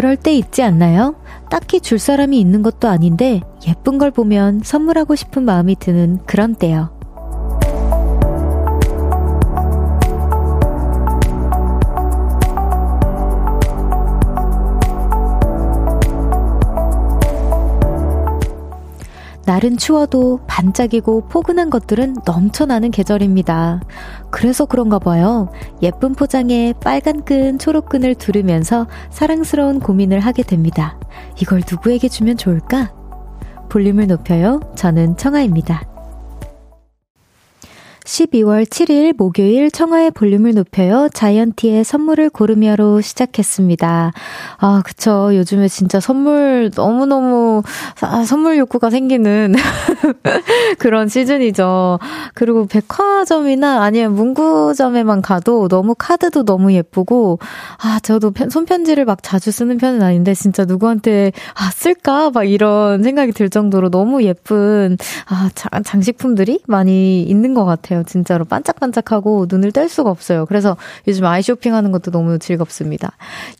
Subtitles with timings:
[0.00, 1.14] 그럴 때 있지 않나요?
[1.50, 6.88] 딱히 줄 사람이 있는 것도 아닌데 예쁜 걸 보면 선물하고 싶은 마음이 드는 그런 때요.
[19.50, 23.80] 날은 추워도 반짝이고 포근한 것들은 넘쳐나는 계절입니다.
[24.30, 25.50] 그래서 그런가 봐요.
[25.82, 31.00] 예쁜 포장에 빨간 끈, 초록 끈을 두르면서 사랑스러운 고민을 하게 됩니다.
[31.42, 32.92] 이걸 누구에게 주면 좋을까?
[33.70, 34.60] 볼륨을 높여요.
[34.76, 35.89] 저는 청아입니다.
[38.10, 41.08] 12월 7일 목요일 청하의 볼륨을 높여요.
[41.14, 44.12] 자이언티의 선물을 고르며로 시작했습니다.
[44.58, 45.30] 아, 그쵸.
[45.32, 47.62] 요즘에 진짜 선물 너무너무
[48.00, 49.54] 아, 선물 욕구가 생기는
[50.80, 52.00] 그런 시즌이죠.
[52.34, 57.38] 그리고 백화점이나 아니면 문구점에만 가도 너무 카드도 너무 예쁘고
[57.78, 62.30] 아, 저도 손편지를 막 자주 쓰는 편은 아닌데 진짜 누구한테 아, 쓸까?
[62.30, 65.48] 막 이런 생각이 들 정도로 너무 예쁜 아,
[65.84, 67.99] 장식품들이 많이 있는 것 같아요.
[68.00, 68.04] 같아요.
[68.04, 70.46] 진짜로 반짝반짝하고 눈을 뗄 수가 없어요.
[70.46, 70.76] 그래서
[71.08, 73.12] 요즘 아이 쇼핑하는 것도 너무 즐겁습니다.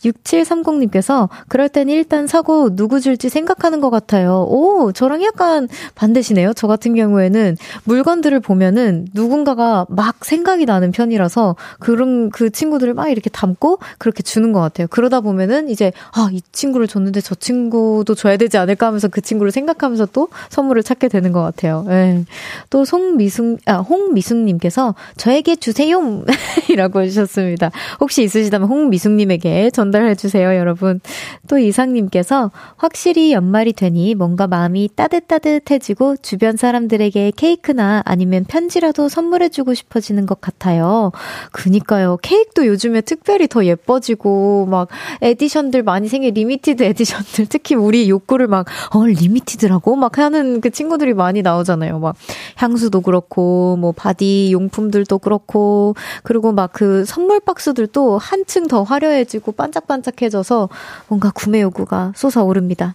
[0.04, 4.46] 6730님께서 그럴 땐 일단 사고 누구 줄지 생각하는 것 같아요.
[4.48, 6.52] 오, 저랑 약간 반대시네요.
[6.54, 13.30] 저 같은 경우에는 물건들을 보면은 누군가가 막 생각이 나는 편이라서 그런 그 친구들을 막 이렇게
[13.30, 14.86] 담고 그렇게 주는 것 같아요.
[14.88, 19.52] 그러다 보면은 이제 아, 이 친구를 줬는데 저 친구도 줘야 되지 않을까 하면서 그 친구를
[19.52, 21.84] 생각하면서 또 선물을 찾게 되는 것 같아요.
[21.88, 22.24] 예.
[22.70, 26.00] 또 송미승, 아, 홍미 승 미숙님께서 저에게 주세요!
[26.70, 27.70] 이라고 해주셨습니다.
[28.00, 31.00] 혹시 있으시다면 홍미숙님에게 전달해주세요, 여러분.
[31.48, 40.26] 또 이상님께서 확실히 연말이 되니 뭔가 마음이 따뜻따뜻해지고 주변 사람들에게 케이크나 아니면 편지라도 선물해주고 싶어지는
[40.26, 41.12] 것 같아요.
[41.52, 42.18] 그니까요.
[42.22, 44.88] 케이크도 요즘에 특별히 더 예뻐지고 막
[45.22, 51.14] edition들 많이 생긴 limited edition들 특히 우리 욕구를 막 어, limited라고 막 하는 그 친구들이
[51.14, 51.98] 많이 나오잖아요.
[51.98, 52.16] 막
[52.56, 60.68] 향수도 그렇고 뭐 바디 용품들도 그렇고 그리고 막 그 선물 박스들도 한층 더 화려해지고 반짝반짝해져서
[61.08, 62.94] 뭔가 구매 욕구가 솟아오릅니다.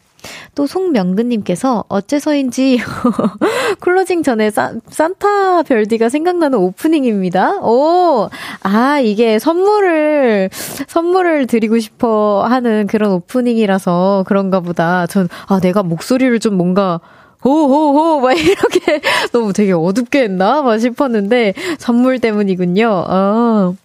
[0.56, 2.80] 또 송명근님께서 어째서인지
[3.82, 7.60] closing 전에 산, 산타 별디가 생각나는 오프닝입니다.
[7.62, 8.30] 오,
[8.64, 10.50] 아, 이게 선물을,
[10.88, 15.06] 선물을 드리고 싶어 하는 그런 오프닝이라서 그런가 보다.
[15.06, 17.02] 전, 아, 내가 목소리를 좀 뭔가
[17.46, 19.02] 호호호 막 이렇게
[19.32, 22.88] 너무 되게 어둡게 했나 막 싶었는데 선물 때문이군요.
[23.08, 23.76] 어.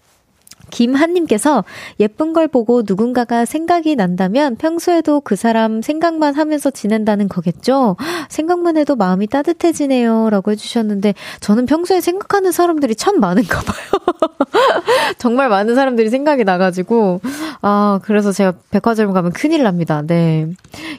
[0.71, 1.65] 김한님께서
[1.99, 7.97] 예쁜 걸 보고 누군가가 생각이 난다면 평소에도 그 사람 생각만 하면서 지낸다는 거겠죠?
[8.29, 10.31] 생각만 해도 마음이 따뜻해지네요.
[10.31, 14.39] 라고 해주셨는데, 저는 평소에 생각하는 사람들이 참 많은가 봐요.
[15.19, 17.21] 정말 많은 사람들이 생각이 나가지고,
[17.63, 20.03] 아, 그래서 제가 백화점 가면 큰일 납니다.
[20.07, 20.49] 네.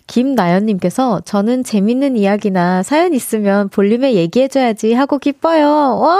[0.08, 5.66] 김나연님께서 저는 재밌는 이야기나 사연 있으면 볼륨에 얘기해줘야지 하고 기뻐요.
[6.00, 6.20] 와!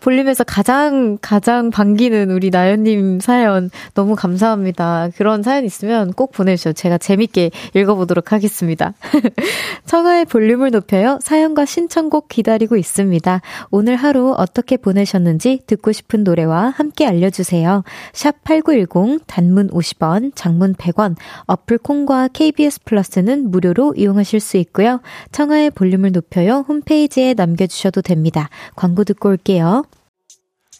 [0.00, 5.08] 볼륨에서 가장, 가장 반기는 우리 나 나연님 사연 너무 감사합니다.
[5.16, 6.74] 그런 사연 있으면 꼭 보내주세요.
[6.74, 8.92] 제가 재밌게 읽어보도록 하겠습니다.
[9.86, 11.18] 청하의 볼륨을 높여요.
[11.22, 13.40] 사연과 신청곡 기다리고 있습니다.
[13.70, 17.82] 오늘 하루 어떻게 보내셨는지 듣고 싶은 노래와 함께 알려주세요.
[18.12, 21.16] 샵 8910 단문 50원, 장문 100원,
[21.46, 25.00] 어플 콩과 KBS 플러스는 무료로 이용하실 수 있고요.
[25.32, 26.66] 청하의 볼륨을 높여요.
[26.68, 28.50] 홈페이지에 남겨주셔도 됩니다.
[28.76, 29.84] 광고 듣고 올게요.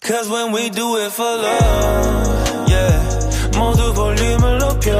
[0.01, 3.01] Cause when we do it for love, yeah.
[3.57, 4.91] 모두 볼륨을 높여.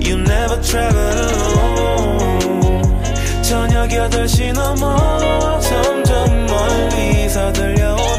[0.00, 2.82] You never travel alone.
[3.42, 8.17] 저녁 8시 넘어 점점 멀리서 들려오는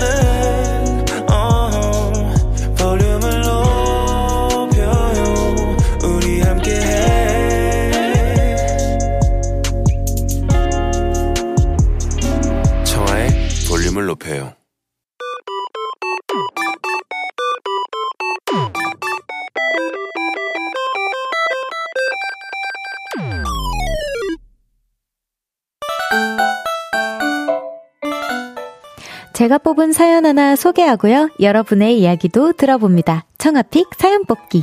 [29.41, 31.31] 제가 뽑은 사연 하나 소개하고요.
[31.41, 33.25] 여러분의 이야기도 들어봅니다.
[33.39, 34.63] 청아픽 사연 뽑기.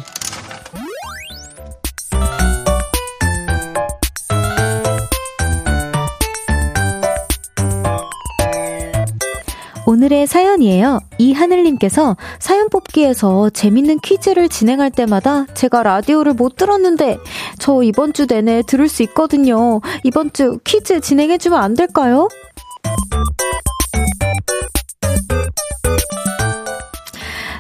[9.88, 11.00] 오늘의 사연이에요.
[11.18, 17.18] 이하늘님께서 사연 뽑기에서 재밌는 퀴즈를 진행할 때마다 제가 라디오를 못 들었는데
[17.58, 19.82] 저 이번 주 내내 들을 수 있거든요.
[20.04, 22.28] 이번 주 퀴즈 진행해주면 안 될까요?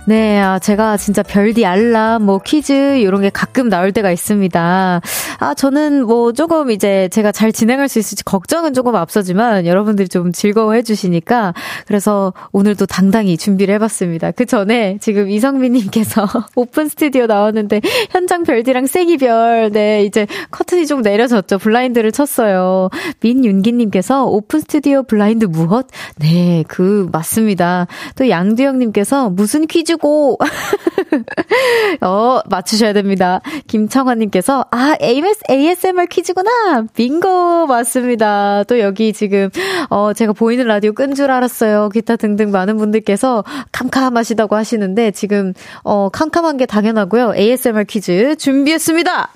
[0.08, 5.02] 네, 아, 제가 진짜 별디 알람, 뭐 퀴즈, 이런 게 가끔 나올 때가 있습니다.
[5.40, 10.32] 아, 저는 뭐 조금 이제 제가 잘 진행할 수 있을지 걱정은 조금 앞서지만 여러분들이 좀
[10.32, 11.54] 즐거워해 주시니까
[11.88, 14.32] 그래서 오늘도 당당히 준비를 해봤습니다.
[14.32, 16.26] 그 전에 지금 이성민님께서
[16.56, 21.58] open studio 나왔는데 현장 별디랑 세기별, 네, 이제 커튼이 좀 내려졌죠.
[21.58, 22.90] 블라인드를 쳤어요.
[23.20, 25.88] 민윤기님께서 open studio 블라인드 무엇?
[26.16, 27.88] 네, 그, 맞습니다.
[28.16, 30.38] 또 양두영님께서 무슨 퀴즈 퀴즈고.
[32.02, 33.42] 어, 맞추셔야 됩니다.
[33.68, 36.86] 김청환님께서, 아, AS, ASMR 퀴즈구나.
[36.96, 38.64] 빙고, 맞습니다.
[38.66, 39.50] 또 여기 지금,
[39.90, 41.90] 어, 제가 보이는 라디오 끈 줄 알았어요.
[41.90, 45.54] 기타 등등 많은 분들께서 캄캄하시다고 하시는데, 지금,
[45.84, 47.34] 어, 캄캄한 게 당연하고요.
[47.36, 49.30] ASMR 퀴즈 준비했습니다.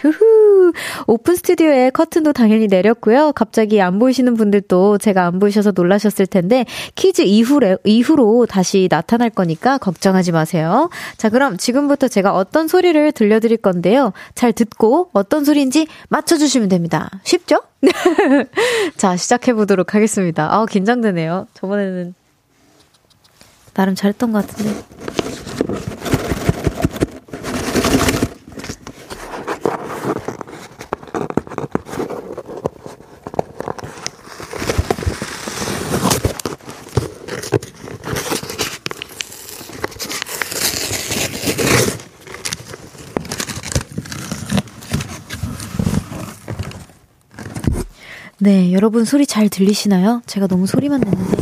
[0.00, 0.72] 후후.
[1.06, 3.32] 오픈 스튜디오에 커튼도 당연히 내렸고요.
[3.32, 6.64] 갑자기 안 보이시는 분들도 제가 안 보이셔서 놀라셨을 텐데
[6.94, 10.90] 퀴즈 이후에 이후로 다시 나타날 거니까 걱정하지 마세요.
[11.16, 14.12] 자, 그럼 지금부터 제가 어떤 소리를 들려드릴 건데요.
[14.34, 17.10] 잘 듣고 어떤 소리인지 맞춰주시면 됩니다.
[17.24, 17.62] 쉽죠?
[18.96, 20.54] 자, 시작해 보도록 하겠습니다.
[20.54, 21.46] 아, 긴장되네요.
[21.54, 22.14] 저번에는
[23.74, 25.19] 나름 잘했던 것 같은데.
[48.50, 50.22] 네, 여러분 소리 잘 들리시나요?
[50.26, 51.36] 제가 너무 소리만 냈는데.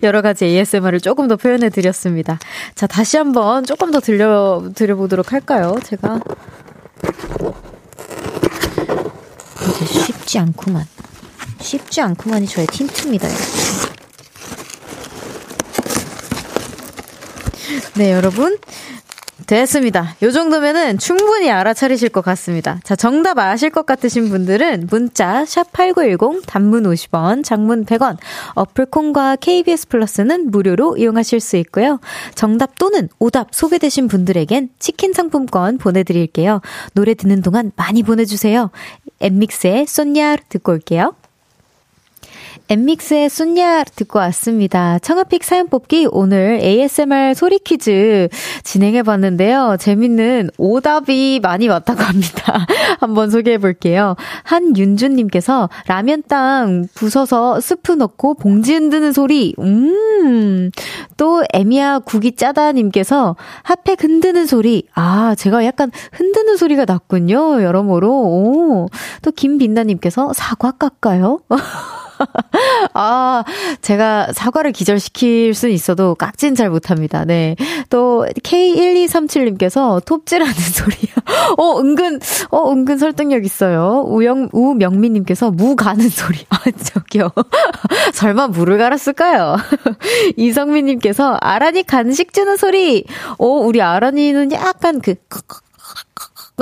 [0.02, 2.38] 여러 가지 ASMR을 조금 더 표현해 드렸습니다.
[2.74, 5.76] 자, 다시 한번 조금 더 들려, 드려보도록 할까요?
[5.84, 6.20] 제가.
[9.70, 10.86] 이제 쉽지 않구만.
[11.60, 13.28] 쉽지 않구만이 저의 틴트입니다.
[17.96, 18.56] 네, 여러분.
[19.48, 20.14] 됐습니다.
[20.22, 22.80] 요 정도면은 충분히 알아차리실 것 같습니다.
[22.84, 28.18] 자, 정답 아실 것 같으신 분들은 문자 샵8910 단문 50원, 장문 100원,
[28.54, 31.98] 어플 콘과 KBS 플러스는 무료로 이용하실 수 있고요.
[32.34, 36.60] 정답 또는 오답 소개되신 분들에겐 치킨 상품권 보내드릴게요.
[36.92, 38.70] 노래 듣는 동안 많이 보내주세요.
[39.20, 41.14] 엠믹스의 쏜냐 듣고 올게요.
[42.70, 44.98] 엠믹스의 순야 듣고 왔습니다.
[44.98, 48.28] 청아픽 사연 뽑기 오늘 ASMR 소리 퀴즈
[48.62, 49.76] 진행해 봤는데요.
[49.80, 52.66] 재밌는 오답이 많이 왔다고 합니다.
[53.00, 54.16] 한번 소개해 볼게요.
[54.44, 59.54] 한윤주님께서 라면 땅 부서서 스프 넣고 봉지 흔드는 소리.
[59.58, 60.70] 음.
[61.16, 64.84] 또 에미야 국이 짜다 님께서 핫팩 흔드는 소리.
[64.94, 67.62] 아, 제가 약간 흔드는 소리가 났군요.
[67.62, 68.10] 여러모로.
[68.10, 68.88] 오.
[69.22, 71.40] 또 김빛나님께서 사과 깎아요?
[72.94, 73.44] 아,
[73.82, 77.24] 제가 사과를 기절시킬 수는 있어도 깍지는 잘 못합니다.
[77.24, 77.56] 네.
[77.90, 81.12] 또, K1237님께서 톱질하는 소리요.
[81.56, 82.20] 어, 은근,
[82.50, 84.04] 어, 은근 설득력 있어요.
[84.06, 86.38] 우영, 우명미님께서 무 가는 소리.
[86.50, 87.30] 아, 저기요.
[88.12, 89.56] 설마 무를 갈았을까요?
[90.36, 93.04] 이성민님께서 아란이 간식 주는 소리.
[93.38, 95.14] 어, 우리 아란이는 약간 그,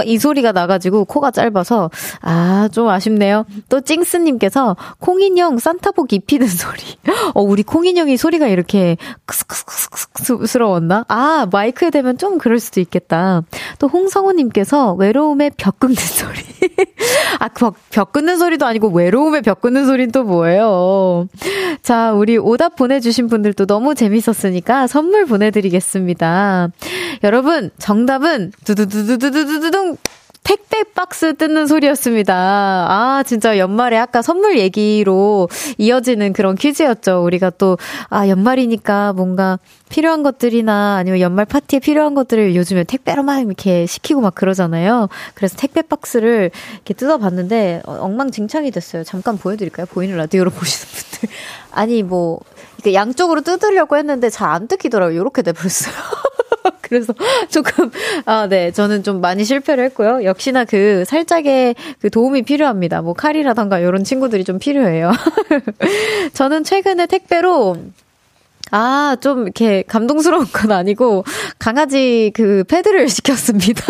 [0.04, 1.90] 이 소리가 나가지고 코가 짧아서
[2.22, 3.44] 아 좀 아쉽네요.
[3.68, 6.82] 또 찡스님께서 콩인형 산타복 입히는 소리.
[7.34, 11.04] 어 우리 콩인형이 소리가 이렇게 크스크스크스스러웠나?
[11.08, 13.42] 아 마이크에 대면 좀 그럴 수도 있겠다.
[13.78, 16.38] 또 홍성우님께서 외로움에 벽 끊는 소리.
[17.38, 21.28] 아벽 벽 끊는 소리도 아니고 외로움에 벽 끊는 소리는 또 뭐예요?
[21.82, 26.68] 자 우리 오답 보내주신 분들도 너무 재밌었으니까 선물 보내드리겠습니다.
[27.24, 29.85] 여러분 정답은 두두두두두두두둥
[30.46, 32.32] 택배 박스 뜯는 소리였습니다.
[32.32, 37.24] 아, 진짜 연말에 아까 선물 얘기로 이어지는 그런 퀴즈였죠.
[37.24, 37.76] 우리가 또,
[38.10, 44.20] 아, 연말이니까 뭔가 필요한 것들이나 아니면 연말 파티에 필요한 것들을 요즘에 택배로 막 이렇게 시키고
[44.20, 45.08] 막 그러잖아요.
[45.34, 49.02] 그래서 택배 박스를 이렇게 뜯어봤는데 어, 엉망진창이 됐어요.
[49.02, 49.86] 잠깐 보여드릴까요?
[49.86, 51.36] 보이는 라디오로 보시는 분들.
[51.72, 52.38] 아니, 뭐,
[52.86, 55.20] 이렇게 양쪽으로 뜯으려고 했는데 잘 안 뜯기더라고요.
[55.20, 55.92] 이렇게 돼버렸어요.
[56.80, 57.12] 그래서
[57.50, 57.90] 조금,
[58.24, 58.70] 아, 네.
[58.70, 60.22] 저는 좀 많이 실패를 했고요.
[60.22, 63.02] 역시나 그 살짝의 그 도움이 필요합니다.
[63.02, 65.10] 뭐 칼이라던가 이런 친구들이 좀 필요해요.
[66.32, 67.76] 저는 최근에 택배로
[68.70, 71.24] 아, 좀 이렇게 감동스러운 건 아니고
[71.58, 73.82] 강아지 그 패드를 시켰습니다.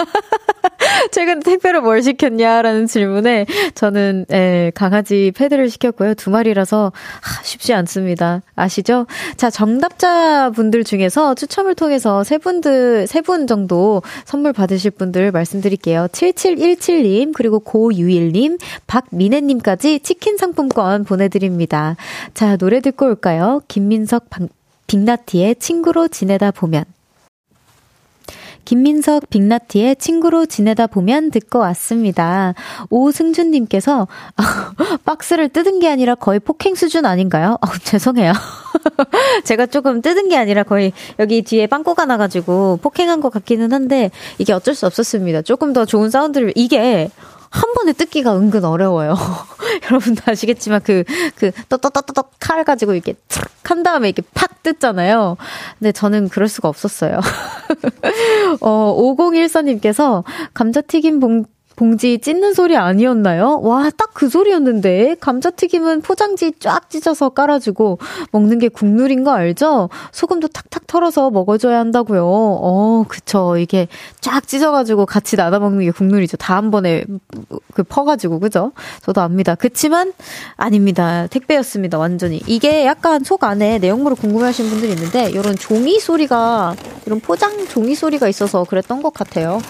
[1.12, 6.14] 최근 택배로 뭘 시켰냐라는 질문에 저는 예, 강아지 패드를 시켰고요.
[6.14, 8.42] 두 마리라서 하, 쉽지 않습니다.
[8.54, 9.06] 아시죠?
[9.36, 16.06] 자, 정답자 분들 중에서 추첨을 통해서 세 분들 세 분 정도 선물 받으실 분들 말씀드릴게요.
[16.12, 21.96] 7717님 그리고 고유일 님, 박민혜 님까지 치킨 상품권 보내 드립니다.
[22.34, 23.62] 자, 노래 듣고 올까요?
[23.66, 24.48] 김민석 방,
[24.86, 26.84] 빅나티의 친구로 지내다 보면
[28.66, 32.52] 김민석 빅나티의 친구로 지내다 보면 듣고 왔습니다.
[32.90, 34.08] 오승준님께서
[35.06, 37.56] 박스를 뜯은 게 아니라 거의 폭행 수준 아닌가요?
[37.62, 38.32] 어, 죄송해요.
[39.44, 44.52] 제가 조금 뜯은 게 아니라 거의 여기 뒤에 빵꾸가 나가지고 폭행한 것 같기는 한데 이게
[44.52, 45.42] 어쩔 수 없었습니다.
[45.42, 47.08] 조금 더 좋은 사운드를 이게
[47.50, 49.14] 한 번에 뜯기가 은근 어려워요.
[49.90, 51.04] 여러분도 아시겠지만 그,
[51.36, 55.36] 그, 떠떠떠떠떡 칼 가지고 이렇게 탁 한 다음에 이렇게 팍 뜯잖아요.
[55.78, 57.20] 근데 저는 그럴 수가 없었어요.
[58.60, 60.24] 어, 5014님께서
[60.54, 61.44] 감자튀김 봉,
[61.76, 63.60] 봉지 찢는 소리 아니었나요?
[63.62, 65.16] 와, 딱 그 소리였는데.
[65.20, 67.98] 감자튀김은 포장지 쫙 찢어서 깔아주고
[68.32, 69.90] 먹는 게 국룰인 거 알죠?
[70.10, 72.24] 소금도 탁탁 털어서 먹어줘야 한다고요.
[72.26, 73.58] 어, 그쵸.
[73.58, 73.88] 이게
[74.22, 76.38] 쫙 찢어가지고 같이 나눠 먹는 게 국룰이죠.
[76.38, 77.04] 다 한 번에
[77.74, 78.72] 그 퍼가지고, 그죠?
[79.02, 79.54] 저도 압니다.
[79.54, 80.14] 그치만,
[80.56, 81.26] 아닙니다.
[81.26, 81.98] 택배였습니다.
[81.98, 82.40] 완전히.
[82.46, 87.94] 이게 약간 속 안에 내용물을 궁금해 하시는 분들이 있는데, 이런 종이 소리가, 이런 포장 종이
[87.94, 89.60] 소리가 있어서 그랬던 것 같아요.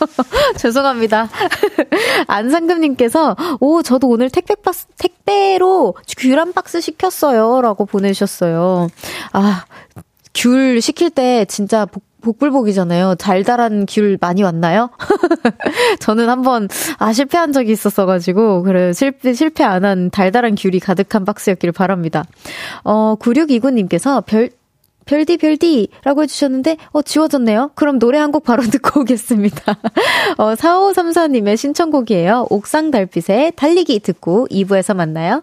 [0.56, 1.28] 죄송합니다.
[2.26, 7.60] 안상금님께서, 오, 저도 오늘 택배 박스, 택배로 귤한 박스 시켰어요.
[7.62, 8.88] 라고 보내주셨어요.
[9.32, 9.64] 아,
[10.34, 13.14] 귤 시킬 때 진짜 복, 복불복이잖아요.
[13.14, 14.90] 달달한 귤 많이 왔나요?
[16.00, 21.24] 저는 한번, 아, 실패한 적이 있었어 가지고, 그래, 실패, 실패 안 한 달달한 귤이 가득한
[21.24, 22.24] 박스였기를 바랍니다.
[22.84, 24.50] 어, 9629님께서 별,
[25.06, 27.72] 별디 별디라고 해주셨는데 어 지워졌네요.
[27.74, 29.76] 그럼 노래 한 곡 바로 듣고 오겠습니다.
[30.38, 32.46] 어 4534님의 신청곡이에요.
[32.50, 35.42] 옥상 달빛의 달리기 듣고 2부에서 만나요.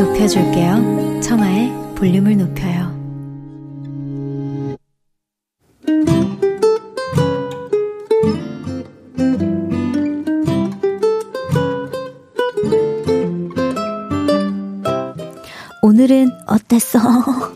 [0.00, 1.20] 높여줄게요.
[1.20, 2.98] 청하의 볼륨을 높여요.
[15.82, 16.98] 오늘은 어땠어?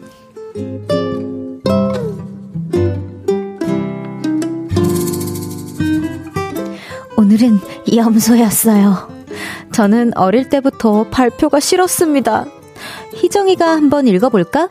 [7.17, 7.59] 오늘은
[7.97, 9.14] 염소였어요.
[9.75, 12.45] 저는 어릴 때부터 발표가 싫었습니다.
[13.15, 14.69] 희정이가 한번 읽어볼까?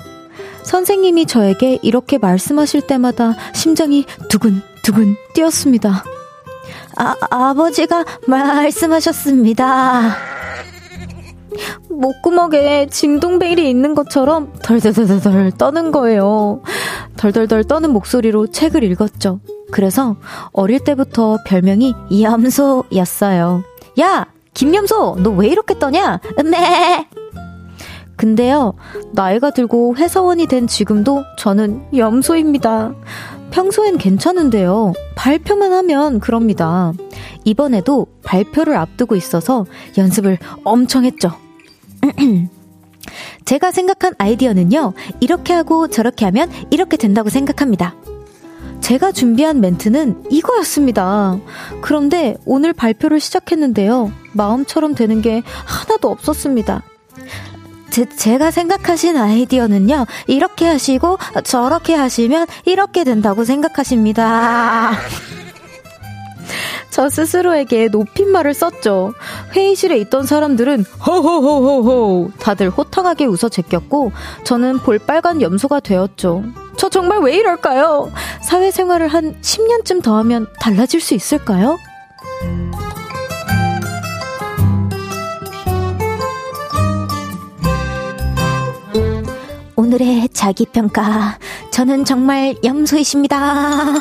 [0.64, 6.06] 선생님이 저에게 이렇게 말씀하실 때마다 심장이 두근두근 뛰었습니다.
[6.96, 10.16] 아, 아버지가 말씀하셨습니다.
[11.90, 16.62] 목구멍에 진동벨이 있는 것처럼 덜덜덜덜 떠는 거예요.
[17.18, 19.42] 덜덜덜 떠는 목소리로 책을 읽었죠.
[19.70, 20.16] 그래서
[20.54, 23.64] 어릴 때부터 별명이 염소였어요.
[24.00, 24.33] 야!
[24.54, 26.20] 김염소, 너 왜 이렇게 떠냐?
[26.46, 27.08] 네.
[28.16, 28.74] 근데요,
[29.12, 32.94] 나이가 들고 회사원이 된 지금도 저는 염소입니다.
[33.52, 34.94] 평소엔 괜찮은데요.
[35.16, 36.94] 발표만 하면 그럽니다.
[37.44, 39.66] 이번에도 발표를 앞두고 있어서
[39.98, 41.32] 연습을 엄청 했죠.
[43.46, 47.96] 제가 생각한 아이디어는요, 이렇게 하고 저렇게 하면 이렇게 된다고 생각합니다.
[48.84, 51.40] 제가 준비한 멘트는 이거였습니다.
[51.80, 54.12] 그런데 오늘 발표를 시작했는데요.
[54.34, 56.84] 마음처럼 되는 게 하나도 없었습니다.
[57.90, 64.92] 제, 제가 생각하신 아이디어는요, 이렇게 하시고 저렇게 하시면 이렇게 된다고 생각하십니다.
[66.92, 69.14] 저 스스로에게 높임말을 썼죠.
[69.54, 74.12] 회의실에 있던 사람들은 호호호호호 다들 호탕하게 웃어 제꼈고
[74.44, 76.44] 저는 볼빨간 염소가 되었죠.
[76.78, 78.12] 저 정말 왜 이럴까요?
[78.42, 81.78] 사회생활을 한 10년쯤 더 하면 달라질 수 있을까요?
[89.76, 91.38] 오늘의 자기평가.
[91.72, 93.94] 저는 정말 염소이십니다.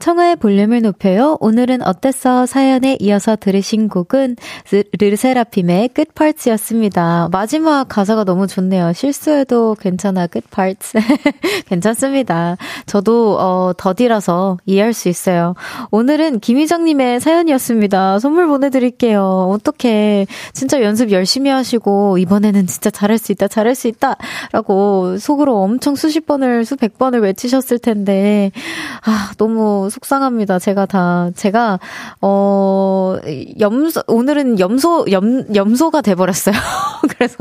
[0.00, 1.36] 청하의 볼륨을 높여요.
[1.40, 2.46] 오늘은 어땠어?
[2.46, 4.36] 사연에 이어서 들으신 곡은
[4.98, 7.28] 르세라핌의 끝파츠였습니다.
[7.30, 8.94] 마지막 가사가 너무 좋네요.
[8.94, 10.98] 실수해도 괜찮아, 끝파츠.
[11.68, 12.56] 괜찮습니다.
[12.86, 15.54] 저도, 어, 더디라서 이해할 수 있어요.
[15.90, 18.20] 오늘은 김희정님의 사연이었습니다.
[18.20, 19.50] 선물 보내드릴게요.
[19.52, 20.26] 어떡해.
[20.54, 24.16] 진짜 연습 열심히 하시고, 이번에는 진짜 잘할 수 있다, 잘할 수 있다.
[24.52, 28.50] 라고 속으로 엄청 수십 번을, 수백 번을 외치셨을 텐데,
[29.04, 30.58] 아, 너무 속상합니다.
[30.58, 31.78] 제가 다, 제가,
[32.20, 33.16] 어,
[33.60, 36.54] 염소, 오늘은 염소, 염, 염소가 돼 버렸어요.
[37.10, 37.36] 그래서,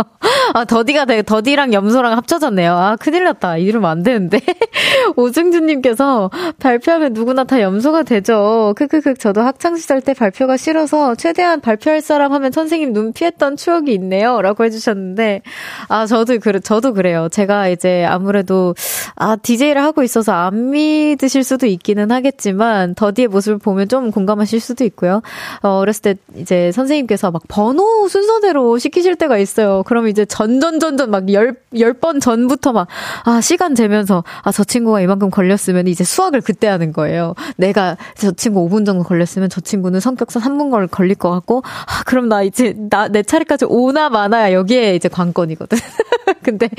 [0.53, 2.73] 아, 더디가 돼, 더디랑 염소랑 합쳐졌네요.
[2.73, 3.57] 아, 큰일 났다.
[3.57, 4.39] 이러면 안 되는데.
[5.15, 8.73] 오승준 님께서 발표하면 누구나 다 염소가 되죠.
[8.75, 13.93] 크크크, 저도 학창 시절 때 발표가 싫어서 최대한 발표할 사람 하면 선생님 눈 피했던 추억이
[13.93, 14.41] 있네요.
[14.41, 15.41] 라고 해 주셨는데,
[15.87, 17.29] 아, 저도, 그, 저도 그래요.
[17.31, 18.75] 제가 이제 아무래도,
[19.15, 24.59] 아, DJ를 하고 있어서 안 믿으실 수도 있기는 하겠 했지만 더디의 모습을 보면 좀 공감하실
[24.59, 25.21] 수도 있고요.
[25.61, 29.83] 어, 어렸을 때 이제 선생님께서 막 번호 순서대로 시키실 때가 있어요.
[29.85, 32.87] 그럼 이제 전전전전 막 열, 열 번 전부터 막,
[33.25, 37.33] 아, 시간 재면서, 아, 저 친구가 이만큼 걸렸으면 이제 수학을 그때 하는 거예요.
[37.57, 42.03] 내가 저 친구 5분 정도 걸렸으면 저 친구는 성격상 3분 걸 걸릴 것 같고, 아,
[42.05, 45.77] 그럼 나 이제, 나, 내 차례까지 오나 마나야 여기에 이제 관건이거든.
[46.41, 46.69] 근데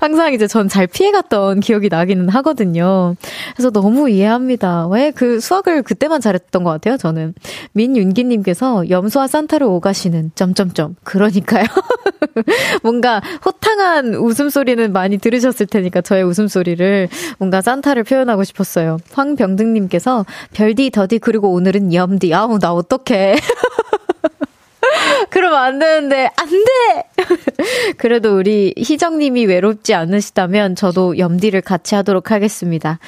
[0.00, 3.16] 항상 이제 전 잘 피해갔던 기억이 나기는 하거든요.
[3.56, 4.86] 그래서 너무 이해합니다.
[4.86, 7.34] 왜그 수학을 그때만 잘했던 것 같아요, 저는.
[7.72, 10.96] 민윤기님께서 염소와 산타를 오가시는, 점점점.
[11.04, 11.64] 그러니까요.
[12.82, 18.98] 뭔가 호탕한 웃음소리는 많이 들으셨을 테니까 저의 웃음소리를 뭔가 산타를 표현하고 싶었어요.
[19.12, 22.34] 황병등님께서 별디, 더디, 그리고 오늘은 염디.
[22.34, 23.36] 아우, 나 어떡해.
[25.30, 27.04] 그러면 안 되는데, 안 돼!
[27.98, 32.98] 그래도 우리 희정님이 외롭지 않으시다면 저도 염디를 같이 하도록 하겠습니다.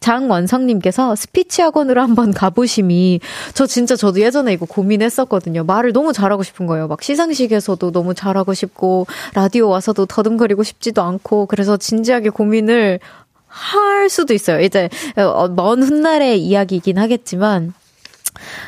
[0.00, 3.20] 장원성님께서 스피치 학원으로 한번 가보심이
[3.54, 5.64] 저 진짜 저도 예전에 이거 고민했었거든요.
[5.64, 6.88] 말을 너무 잘하고 싶은 거예요.
[6.88, 13.00] 막 시상식에서도 너무 잘하고 싶고 라디오 와서도 더듬거리고 싶지도 않고 그래서 진지하게 고민을
[13.46, 14.60] 할 수도 있어요.
[14.60, 17.72] 이제 어, 먼 훗날의 이야기이긴 하겠지만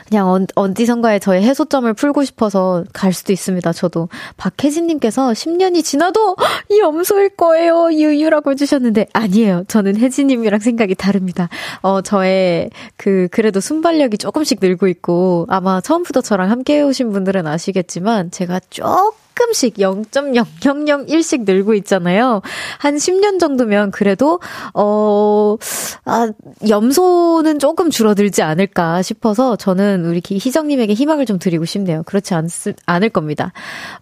[0.09, 3.73] 그냥 어디선가에 저의 해소점을 풀고 싶어서 갈 수도 있습니다.
[3.73, 6.37] 저도 박혜진님께서 10년이 지나도
[6.79, 7.93] 염소일 거예요.
[7.93, 9.65] 유유라고 해주셨는데 아니에요.
[9.69, 11.49] 저는 혜진님이랑 생각이 다릅니다.
[11.83, 18.31] 어 저의 그 그래도 순발력이 조금씩 늘고 있고 아마 처음부터 저랑 함께 해오신 분들은 아시겠지만
[18.31, 22.43] 제가 조금 조금씩 0.0001씩 늘고 있잖아요.
[22.79, 24.41] 한 10년 정도면 그래도,
[24.75, 25.57] 어,
[26.05, 26.29] 아,
[26.69, 32.03] 염소는 조금 줄어들지 않을까 싶어서 저는 우리 희정님에게 희망을 좀 드리고 싶네요.
[32.05, 32.49] 그렇지 않,
[32.87, 33.53] 않을 겁니다.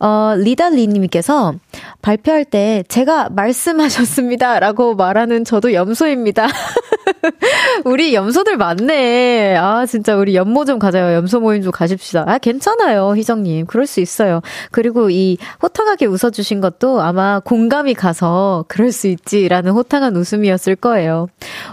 [0.00, 1.54] 어, 리달리님께서
[2.02, 4.60] 발표할 때 제가 말씀하셨습니다.
[4.60, 6.48] 라고 말하는 저도 염소입니다.
[7.84, 9.56] 우리 염소들 많네.
[9.56, 11.14] 아, 진짜 우리 염모 좀 가자요.
[11.14, 12.24] 염소 모임 좀 가십시다.
[12.26, 13.14] 아, 괜찮아요.
[13.16, 13.66] 희정님.
[13.66, 14.40] 그럴 수 있어요.
[14.70, 15.17] 그리고 이
[15.62, 21.28] 호탕하게 웃어주신 것도 아마 공감이 가서 그럴 수 있지라는 호탕한 웃음이었을 거예요.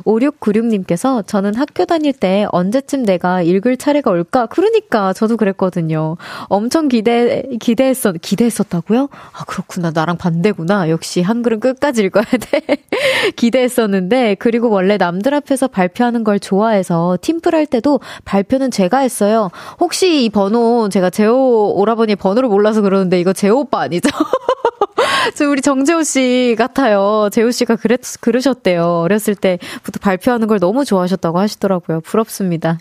[0.05, 4.45] 5696님께서 저는 학교 다닐 때 언제쯤 내가 읽을 차례가 올까?
[4.47, 6.17] 그러니까 저도 그랬거든요.
[6.45, 9.09] 엄청 기대, 기대했었, 기대했었다고요?
[9.11, 9.91] 아, 그렇구나.
[9.93, 10.89] 나랑 반대구나.
[10.89, 12.61] 역시 한글은 끝까지 읽어야 돼.
[13.35, 19.49] 기대했었는데, 그리고 원래 남들 앞에서 발표하는 걸 좋아해서 팀플 할 때도 발표는 제가 했어요.
[19.79, 24.09] 혹시 이 번호, 제가 제오 오라버니 번호를 몰라서 그러는데 이거 제오 오빠 아니죠?
[25.35, 27.29] 저 우리 정재호 씨 같아요.
[27.31, 29.01] 재호 씨가 그랬, 그러셨대요.
[29.01, 32.01] 어렸을 때부터 발표하는 걸 너무 좋아하셨다고 하시더라고요.
[32.01, 32.77] 부럽습니다.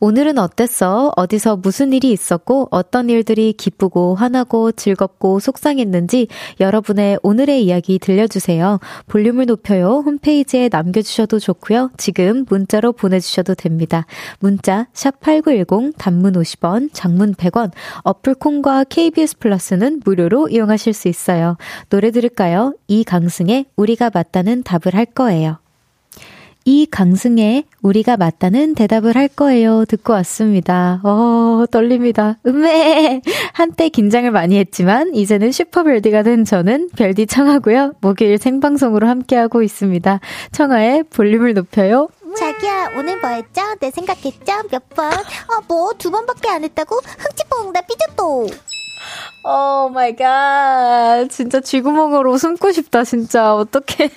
[0.00, 1.12] 오늘은 어땠어?
[1.16, 6.28] 어디서 무슨 일이 있었고 어떤 일들이 기쁘고 화나고 즐겁고 속상했는지
[6.60, 8.80] 여러분의 오늘의 이야기 들려주세요.
[9.06, 10.02] 볼륨을 높여요.
[10.04, 11.90] 홈페이지에 남겨주셔도 좋고요.
[11.96, 14.06] 지금 문자로 보내주셔도 됩니다.
[14.38, 21.56] 문자 샵8910 단문 50원, 장문 100원, 어플 콩과 KBS 플러스는 무료로 이용하실 수 있어요.
[21.88, 22.74] 노래 들을까요?
[22.88, 25.58] 이강승의 우리가 맞다는 답을 할 거예요.
[26.68, 29.84] 이 강승에 우리가 맞다는 대답을 할 거예요.
[29.84, 31.00] 듣고 왔습니다.
[31.04, 32.38] 어, 떨립니다.
[32.44, 33.22] 음메!
[33.52, 37.92] 한때 긴장을 많이 했지만, 이제는 슈퍼별디가 된 저는 별디 청하고요.
[38.00, 40.18] 목요일 생방송으로 함께하고 있습니다.
[40.50, 42.08] 청하의 볼륨을 높여요.
[42.36, 43.62] 자기야, 오늘 뭐 했죠?
[43.78, 44.64] 내 생각했죠?
[44.68, 45.12] 몇 번?
[45.12, 46.96] 어, 뭐, 두 번밖에 안 했다고?
[46.96, 48.48] 흥치뽕, 나 삐졌도!
[49.44, 51.28] Oh my god.
[51.30, 53.54] 진짜 쥐구멍으로 숨고 싶다, 진짜.
[53.54, 54.10] 어떡해.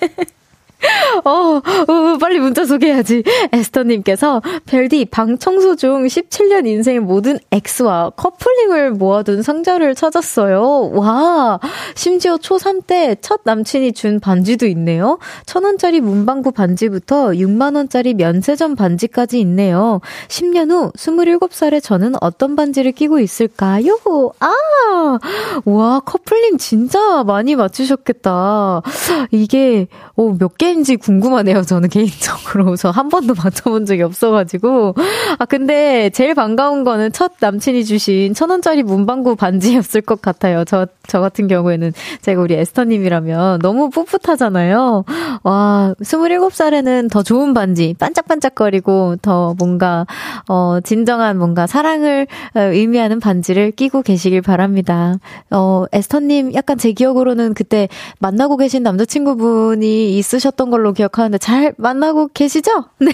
[1.24, 3.22] 어, 어, 빨리 문자 소개해야지.
[3.52, 10.90] 에스터님께서 별디 방 청소 중 17년 인생의 모든 엑스와 커플링을 모아둔 상자를 찾았어요.
[10.94, 11.60] 와,
[11.94, 15.18] 심지어 초3 때 첫 남친이 준 반지도 있네요.
[15.46, 20.00] 천원짜리 문방구 반지부터 6만원짜리 면세점 반지까지 있네요.
[20.28, 23.98] 10년 후 27살의 저는 어떤 반지를 끼고 있을까요?
[24.40, 25.18] 아,
[25.64, 28.82] 와, 커플링 진짜 많이 맞추셨겠다.
[29.30, 31.62] 이게, 어, 몇 개 인지 궁금하네요.
[31.62, 32.76] 저는 개인적으로.
[32.76, 34.94] 저 한 번도 맞춰본 적이 없어가지고.
[35.38, 40.64] 아, 근데 제일 반가운 거는 첫 남친이 주신 천 원짜리 문방구 반지였을 것 같아요.
[40.64, 45.04] 저, 저 같은 경우에는 제가 우리 에스터님이라면 너무 풋풋하잖아요.
[45.44, 50.06] 와, 27살에는 더 좋은 반지, 반짝반짝거리고 더 뭔가,
[50.48, 55.14] 어, 진정한 뭔가 사랑을 어, 의미하는 반지를 끼고 계시길 바랍니다.
[55.50, 62.84] 어, 에스터님 약간 제 기억으로는 그때 만나고 계신 남자친구분이 있으셨던 걸로 기억하는데 잘 만나고 계시죠?
[63.00, 63.12] 네.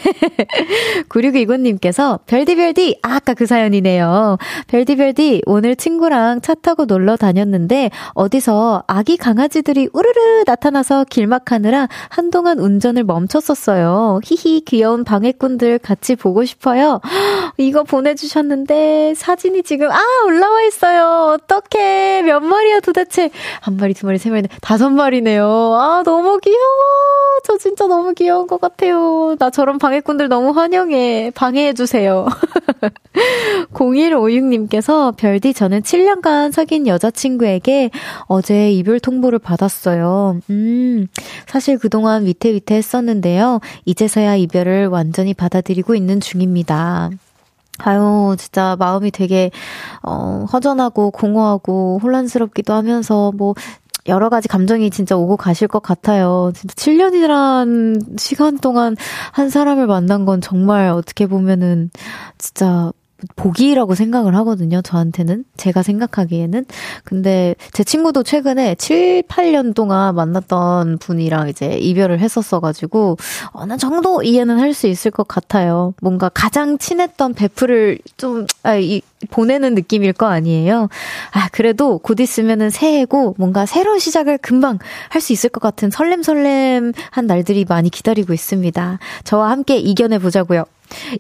[1.09, 4.39] 9629님께서 별디별디, 아, 아까 그 사연이네요.
[4.69, 13.05] 별디별디, 오늘 친구랑 차 타고 놀러 다녔는데 어디서 아기 강아지들이 우르르 나타나서 길막하느라 한동안 운전을
[13.05, 14.21] 멈췄었어요.
[14.23, 17.01] 히히, 귀여운 방해꾼들 같이 보고 싶어요.
[17.59, 21.35] 이거 보내주셨는데 사진이 지금, 아, 올라와 있어요.
[21.35, 22.23] 어떡해.
[22.23, 23.31] 몇 마리야 도대체.
[23.61, 25.47] 한 마리, 두 마리, 세 마리, 다섯 마리네요.
[25.47, 27.36] 아, 너무 귀여워.
[27.47, 29.37] 저 진짜 너무 귀여운 것 같아요.
[29.39, 31.31] 나 저런 방해꾼들 너무 환영해.
[31.33, 32.27] 방해해주세요.
[33.73, 40.41] 0156님께서 별디 저는 7년간 사귄 여자친구에게 어제 이별 통보를 받았어요.
[40.51, 41.07] 음,
[41.47, 43.61] 사실 그동안 위태위태 했었는데요.
[43.85, 47.11] 이제서야 이별을 완전히 받아들이고 있는 중입니다.
[47.79, 49.51] 아유, 진짜 마음이 되게,
[50.03, 53.55] 어, 허전하고 공허하고 혼란스럽기도 하면서, 뭐,
[54.09, 56.53] 여러 가지 감정이 진짜 오고 가실 것 같아요.
[56.55, 58.97] 진짜 7년이란 시간 동안
[59.33, 61.91] 한 사람을 만난 건 정말 어떻게 보면은
[62.39, 62.93] 진짜
[63.37, 65.45] 복이라고 생각을 하거든요, 저한테는.
[65.57, 66.65] 제가 생각하기에는.
[67.05, 73.17] 근데 제 친구도 최근에 7, 8년 동안 만났던 분이랑 이제 이별을 했었어가지고,
[73.53, 75.95] 어느 정도 이해는 할 수 있을 것 같아요.
[76.03, 79.01] 뭔가 가장 친했던 베프를 좀, 아, 이,
[79.31, 80.89] 보내는 느낌일 거 아니에요?
[81.33, 87.27] 아, 그래도 곧 있으면은 새해고 뭔가 새로운 시작을 금방 할 수 있을 것 같은 설렘설렘한
[87.27, 88.99] 날들이 많이 기다리고 있습니다.
[89.25, 90.65] 저와 함께 이겨내 보자고요.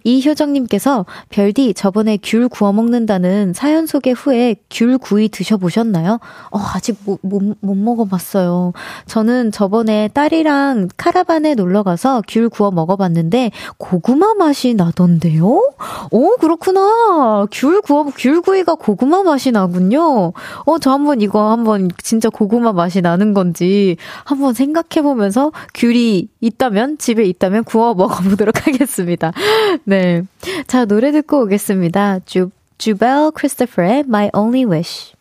[0.04, 6.18] 이효정님께서 별디 저번에 귤 구워 먹는다는 사연 소개 후에 귤 구이 드셔보셨나요?
[6.50, 8.72] 어, 아직 못, 못, 못 먹어봤어요.
[9.06, 15.62] 저는 저번에 딸이랑 카라반에 놀러 가서 귤 구워 먹어봤는데 고구마 맛이 나던데요?
[16.10, 17.46] 오, 그렇구나.
[17.50, 20.32] 귤 구워, 귤 구이가 고구마 맛이 나군요.
[20.64, 27.24] 어, 저 한번 이거 한번 진짜 고구마 맛이 나는 건지 한번 생각해보면서 귤이 있다면, 집에
[27.24, 29.32] 있다면 구워 먹어보도록 하겠습니다.
[29.84, 30.22] 네.
[30.66, 32.20] 자, 노래 듣고 오겠습니다.
[32.20, 35.14] 주, 주벨 크리스토퍼의 My Only Wish.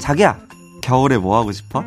[0.00, 0.38] 자기야,
[0.82, 1.84] 겨울에 뭐 하고 싶어?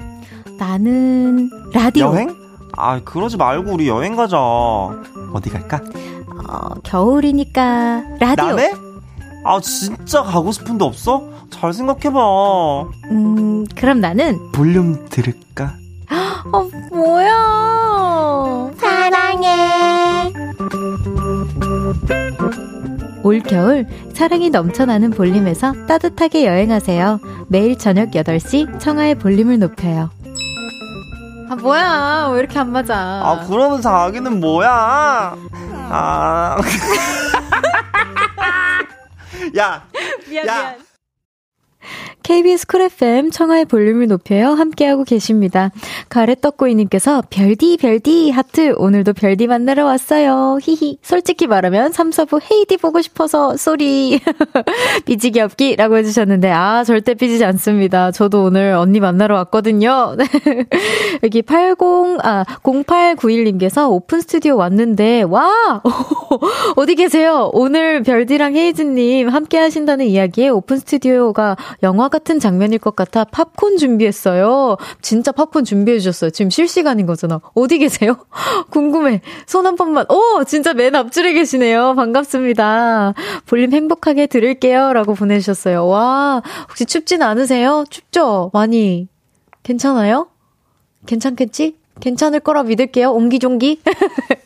[0.57, 2.07] 나는 라디오.
[2.07, 2.33] 여행?
[2.77, 4.37] 아, 그러지 말고 우리 여행 가자.
[4.37, 5.81] 어디 갈까?
[6.47, 8.47] 어, 겨울이니까 라디오.
[8.47, 8.71] 남해?
[9.43, 11.29] 아, 진짜 가고 싶은데 없어?
[11.49, 12.81] 잘 생각해봐.
[13.11, 15.73] 음, 그럼 나는 볼륨 들을까?
[16.09, 18.71] 어, 뭐야.
[18.77, 20.31] 사랑해.
[23.23, 27.19] 올겨울 사랑이 넘쳐나는 볼륨에서 따뜻하게 여행하세요.
[27.47, 30.11] 매일 저녁 8시 청하의 볼륨을 높여요.
[31.49, 32.29] 아, 뭐야.
[32.33, 32.95] 왜 이렇게 안 맞아.
[32.95, 35.35] 아, 그러면 자기는 뭐야?
[35.89, 36.57] 아.
[39.57, 39.83] 야.
[40.27, 40.53] 미안, 야.
[40.61, 40.84] 미안.
[42.25, 44.53] KBS 쿨 FM 청하의 볼륨을 높여요.
[44.53, 45.69] 함께하고 계십니다.
[46.09, 50.57] 가래떡구이님께서 별디 별디 하트 오늘도 별디 만나러 왔어요.
[50.59, 54.19] 히히 솔직히 말하면 3, 4부 헤이디 보고 싶어서 sorry
[55.05, 58.09] 삐지기 없기 라고 해주셨는데 아 절대 삐지지 않습니다.
[58.09, 60.17] 저도 오늘 언니 만나러 왔거든요.
[61.21, 61.77] 여기 80,
[62.23, 65.83] 아 0891님께서 오픈 스튜디오 왔는데 와
[66.75, 67.51] 어디 계세요?
[67.53, 74.77] 오늘 별디랑 헤이즈님 함께 하신다는 이야기에 오픈 스튜디오가 영화 같은 장면일 것 같아 팝콘 준비했어요.
[75.01, 76.29] 진짜 팝콘 준비해 주셨어요.
[76.29, 77.41] 지금 실시간인 거잖아.
[77.53, 78.15] 어디 계세요?
[78.71, 79.19] 궁금해.
[79.47, 80.05] 손 한 번만.
[80.09, 81.93] 오, 진짜 맨 앞줄에 계시네요.
[81.95, 83.13] 반갑습니다.
[83.47, 84.93] 볼륨 행복하게 들을게요.
[84.93, 85.87] 라고 보내주셨어요.
[85.87, 87.83] 와, 혹시 춥진 않으세요?
[87.89, 88.51] 춥죠?
[88.53, 89.09] 많이.
[89.63, 90.27] 괜찮아요?
[91.07, 91.75] 괜찮겠지?
[91.99, 93.11] 괜찮을 거라 믿을게요.
[93.11, 93.81] 옹기종기.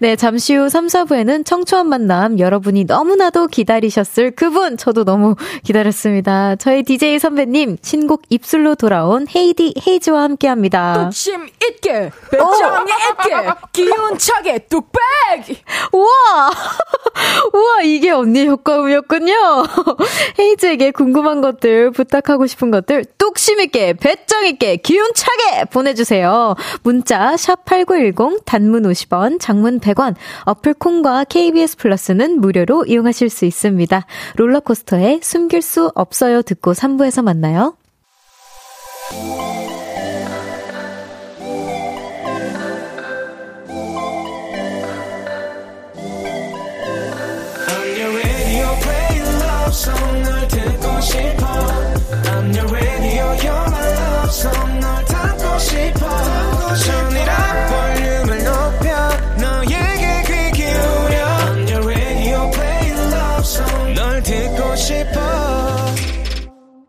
[0.00, 6.56] 네, 잠시 후 3, 4부에는 청초한 만남 여러분이 너무나도 기다리셨을 그분 저도 너무 기다렸습니다.
[6.56, 11.04] 저희 DJ 선배님 신곡 입술로 돌아온 헤이디 헤이즈와 함께합니다.
[11.04, 16.50] 뚝심 있게 배짱이 있게 기운차게 뚝배기 우와
[17.52, 19.34] 우와 이게 언니 효과음이었군요.
[20.40, 26.54] 헤이즈에게 궁금한 것들 부탁하고 싶은 것들 뚝심 있게 배짱 있게 기운차게 보내주세요.
[26.82, 30.14] 문자 샵 #8910 단문 50원, 장문 100원,
[30.44, 34.04] 어플 콩과 KBS 플러스는 무료로 이용하실 수 있습니다.
[34.36, 37.76] 롤러코스터에 숨길 수 없어요 듣고 3부에서 만나요.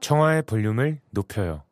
[0.03, 1.63] 청하의 볼륨을 높여요.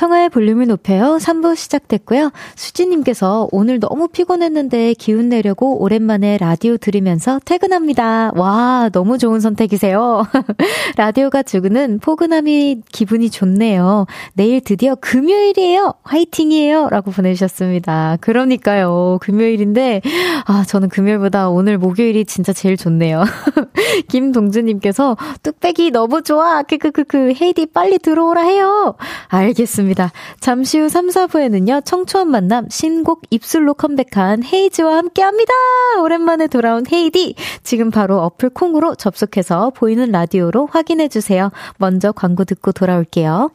[0.00, 1.18] 청하의 볼륨을 높여요.
[1.20, 2.30] 3부 시작됐고요.
[2.54, 8.32] 수지님께서 오늘 너무 피곤했는데 기운 내려고 오랜만에 라디오 들으면서 퇴근합니다.
[8.34, 10.22] 와, 너무 좋은 선택이세요.
[10.96, 14.06] 라디오가 주는 포근함이 기분이 좋네요.
[14.32, 15.92] 내일 드디어 금요일이에요.
[16.02, 16.88] 화이팅이에요.
[16.88, 18.16] 라고 보내주셨습니다.
[18.22, 19.18] 그러니까요.
[19.20, 20.00] 금요일인데,
[20.46, 23.22] 아, 저는 금요일보다 오늘 목요일이 진짜 제일 좋네요.
[24.08, 26.62] 김동주님께서 뚝배기 너무 좋아.
[26.62, 27.34] 크크크크.
[27.38, 28.94] 헤이디 빨리 들어오라 해요.
[29.28, 29.89] 알겠습니다.
[29.90, 30.12] 좋습니다.
[30.40, 35.52] 잠시 후 3, 4부에는요, 청초한 만남 신곡 입술로 컴백한 헤이즈와 함께 합니다.
[36.00, 37.34] 오랜만에 돌아온 헤이디.
[37.62, 41.50] 지금 바로 어플 콩으로 접속해서 보이는 라디오로 확인해주세요.
[41.78, 43.50] 먼저 광고 듣고 돌아올게요.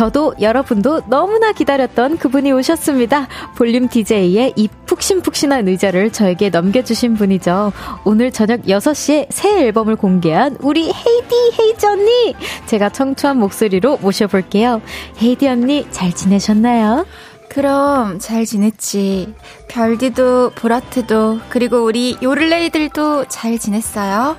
[0.00, 3.28] 저도 여러분도 너무나 기다렸던 그분이 오셨습니다.
[3.54, 7.70] 볼륨 DJ의 이 푹신푹신한 의자를 저에게 넘겨주신 분이죠.
[8.06, 12.34] 오늘 저녁 6시에 새 앨범을 공개한 우리 헤이디 헤이즈 언니!
[12.64, 14.80] 제가 청초한 목소리로 모셔볼게요.
[15.20, 17.04] 헤이디 언니 잘 지내셨나요?
[17.50, 19.34] 그럼 잘 지냈지.
[19.68, 24.38] 별디도 보라트도 그리고 우리 요를레이들도 잘 지냈어요.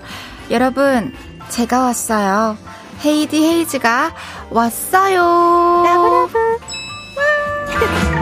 [0.50, 1.14] 여러분
[1.50, 2.58] 제가 왔어요.
[3.04, 4.14] 헤이디 헤이즈가
[4.50, 5.84] 왔어요.
[5.86, 6.38] 라브라브.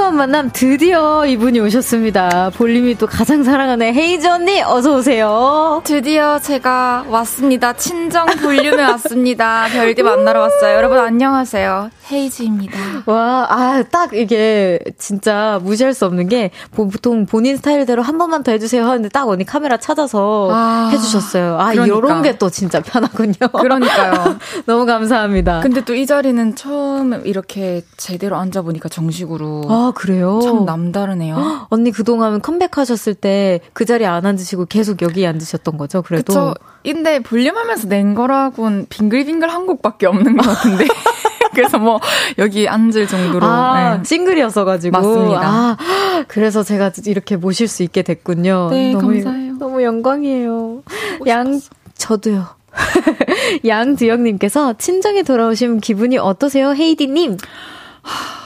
[0.09, 2.51] 청초한 만남 드디어 이분이 오셨습니다.
[2.55, 5.81] 볼륨이 또 가장 사랑하는 헤이즈 언니 어서 오세요.
[5.83, 7.73] 드디어 제가 왔습니다.
[7.73, 9.67] 친정 볼륨에 왔습니다.
[9.71, 10.75] 별디 만나러 왔어요.
[10.75, 11.91] 여러분 안녕하세요.
[12.11, 12.75] 헤이즈입니다.
[13.05, 18.51] 와, 아, 딱 이게 진짜 무시할 수 없는 게 보통 본인 스타일대로 한 번만 더
[18.51, 21.57] 해주세요 하는데 딱 언니 카메라 찾아서 아, 해주셨어요.
[21.59, 21.97] 아, 그러니까.
[21.97, 23.33] 이런 게 또 진짜 편하군요.
[23.59, 24.37] 그러니까요.
[24.65, 25.59] 너무 감사합니다.
[25.61, 29.63] 근데 또 이 자리는 처음 이렇게 제대로 앉아보니까 정식으로.
[29.69, 30.39] 아, 그래요?
[30.41, 31.67] 참 남다르네요.
[31.69, 36.01] 언니 그동안 컴백하셨을 때 그 자리에 안 앉으시고 계속 여기 앉으셨던 거죠?
[36.01, 36.33] 그래도.
[36.33, 36.53] 그쵸.
[36.83, 40.85] 근데 볼륨하면서 낸 거라고는 빙글빙글 한 곡밖에 없는 것 같은데.
[41.53, 41.99] 그래서 뭐
[42.37, 44.03] 여기 앉을 정도로 아, 네.
[44.03, 45.41] 싱글이었어가지고 맞습니다.
[45.43, 45.77] 아,
[46.27, 48.69] 그래서 제가 이렇게 모실 수 있게 됐군요.
[48.71, 49.53] 네, 너무, 감사해요.
[49.57, 50.83] 너무 영광이에요.
[51.27, 51.59] 양
[51.95, 52.45] 저도요.
[53.65, 57.37] 양두영님께서 친정에 돌아오신 기분이 어떠세요, 헤이디님?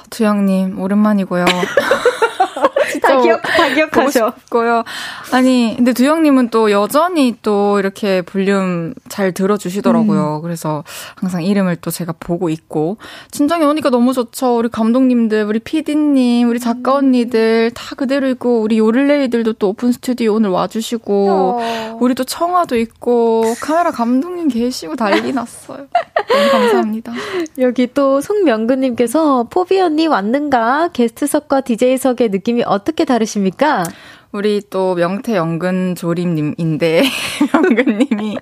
[0.09, 1.45] 두영님 오랜만이고요.
[3.01, 4.33] 다 기억, 다 기억하셔.
[4.49, 4.83] 고요
[5.31, 10.37] 아니, 근데 두영님은 또 여전히 또 이렇게 볼륨 잘 들어주시더라고요.
[10.37, 10.41] 음.
[10.41, 10.83] 그래서
[11.15, 12.97] 항상 이름을 또 제가 보고 있고.
[13.31, 14.57] 친정에 오니까 너무 좋죠.
[14.57, 20.33] 우리 감독님들, 우리 PD님, 우리 작가 언니들 다 그대로 있고, 우리 요를레이들도 또 오픈 스튜디오
[20.35, 21.97] 오늘 와주시고, 어.
[21.99, 25.87] 우리 또 청하도 있고, 카메라 감독님 계시고 난리 났어요.
[26.29, 27.13] 너무 감사합니다.
[27.59, 30.89] 여기 또 송명근님께서 포비 언니 왔는가?
[30.93, 33.83] 게스트석과 DJ석의 느낌 이 어떻게 다르십니까?
[34.31, 37.03] 우리 또 명태 연근 조림님인데
[37.53, 38.37] 연근님이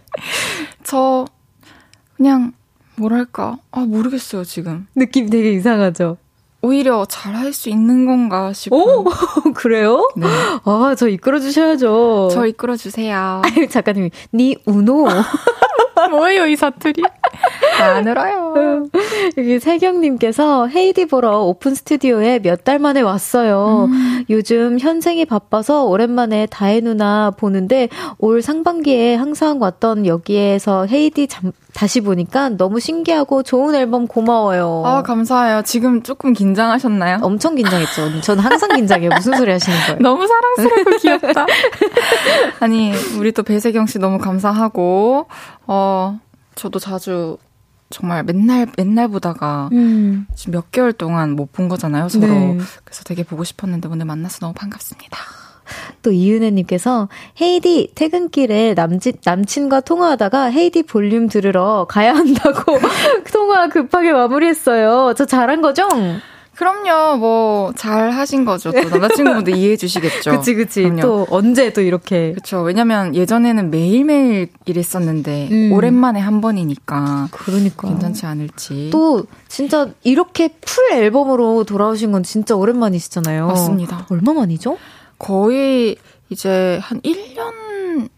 [0.83, 1.25] 저
[2.15, 2.53] 그냥
[2.95, 6.17] 뭐랄까 아 모르겠어요 지금 느낌 되게 이상하죠.
[6.63, 8.75] 오히려 잘할 수 있는 건가 싶어.
[8.75, 9.05] 오,
[9.55, 10.07] 그래요?
[10.15, 10.27] 네.
[10.63, 12.29] 아, 저 이끌어 주셔야죠.
[12.31, 13.41] 저 이끌어 주세요.
[13.69, 15.07] 작가님이 니 우노.
[16.09, 17.01] 뭐예요, 이 사투리?
[17.81, 18.85] 안 울어요.
[19.37, 23.87] 여기 세경님께서 헤이디 보러 오픈 스튜디오에 몇 달 만에 왔어요.
[23.89, 24.23] 음.
[24.29, 32.01] 요즘 현생이 바빠서 오랜만에 다혜 누나 보는데 올 상반기에 항상 왔던 여기에서 헤이디 잠, 다시
[32.01, 34.83] 보니까 너무 신기하고 좋은 앨범 고마워요.
[34.85, 35.63] 아, 감사해요.
[35.63, 37.19] 지금 조금 긴장하셨나요?
[37.23, 38.21] 엄청 긴장했죠.
[38.21, 39.09] 저는 항상 긴장해요.
[39.15, 39.97] 무슨 소리 하시는 거예요?
[40.03, 41.45] 너무 사랑스럽고 귀엽다.
[42.59, 45.25] 아니, 우리 또 배세경 씨 너무 감사하고,
[45.73, 46.19] 어,
[46.55, 47.37] 저도 자주
[47.89, 50.27] 정말 맨날 맨날 보다가 음.
[50.35, 52.57] 지금 몇 개월 동안 못 본 거잖아요 서로 네.
[52.83, 55.17] 그래서 되게 보고 싶었는데 오늘 만나서 너무 반갑습니다.
[56.01, 57.07] 또 이은혜님께서
[57.39, 62.77] 헤이디 퇴근길에 남친 남친과 통화하다가 헤이디 볼륨 들으러 가야 한다고
[63.31, 65.13] 통화 급하게 마무리했어요.
[65.17, 65.87] 저 잘한 거죠?
[66.61, 68.71] 그럼요, 뭐, 잘 하신 거죠.
[68.71, 70.29] 또 남자친구분도 이해해 주시겠죠.
[70.37, 70.83] 그치, 그치.
[70.83, 71.01] 그럼요.
[71.01, 72.33] 또 언제 또 이렇게.
[72.33, 72.61] 그쵸.
[72.61, 75.71] 왜냐면 예전에는 매일매일 일했었는데, 음.
[75.71, 77.29] 오랜만에 한 번이니까.
[77.31, 77.87] 그러니까.
[77.87, 78.91] 괜찮지 않을지.
[78.91, 83.47] 또, 진짜 이렇게 full 앨범으로 돌아오신 건 진짜 오랜만이시잖아요.
[83.47, 84.05] 맞습니다.
[84.11, 84.77] 얼마 만이죠?
[85.17, 85.95] 거의
[86.29, 88.09] 이제 한 1년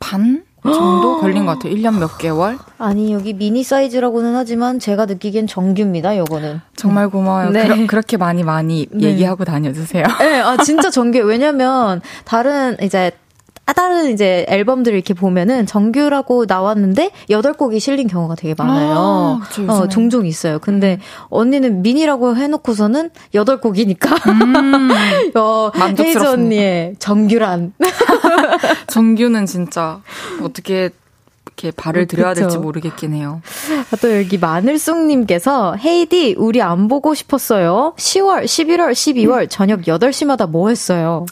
[0.00, 0.42] 반?
[0.62, 1.74] 정도 걸린 것 같아요.
[1.74, 2.58] 1년 몇 개월?
[2.78, 6.60] 아니, 여기 미니 사이즈라고는 하지만 제가 느끼기엔 정규입니다, 요거는.
[6.76, 7.50] 정말 고마워요.
[7.50, 7.66] 네.
[7.66, 9.08] 그러, 그렇게 많이 많이 네.
[9.08, 10.04] 얘기하고 다녀주세요.
[10.20, 11.18] 네, 아, 진짜 정규.
[11.20, 13.12] 왜냐면, 다른, 이제,
[13.64, 19.40] 다른 이제 앨범들 이렇게 보면은 정규라고 나왔는데 여덟 곡이 실린 경우가 되게 많아요.
[19.40, 20.58] 아, 그쵸, 어, 종종 있어요.
[20.58, 21.26] 근데 음.
[21.30, 24.90] 언니는 미니라고 해놓고서는 여덟 곡이니까 음,
[25.36, 27.72] 어, 헤이즈 언니의 정규란.
[28.88, 30.00] 정규는 진짜
[30.42, 30.90] 어떻게
[31.62, 33.40] 이렇게 발을 들여야 될지 모르겠긴 해요.
[33.90, 37.94] 아, 또 여기 마늘쑥님께서 헤이디 우리 안 보고 싶었어요.
[37.96, 41.26] 10월, 11월, 12월 저녁 8시마다 뭐 했어요?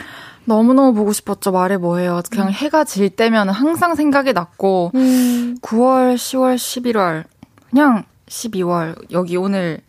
[0.51, 1.53] 너무너무 보고 싶었죠.
[1.53, 2.23] 말해 뭐해요.
[2.29, 2.53] 그냥 음.
[2.53, 5.57] 해가 질 때면 항상 생각이 났고 음.
[5.63, 7.25] 9월, 10월, 11월
[7.71, 9.81] 그냥 12월 여기 오늘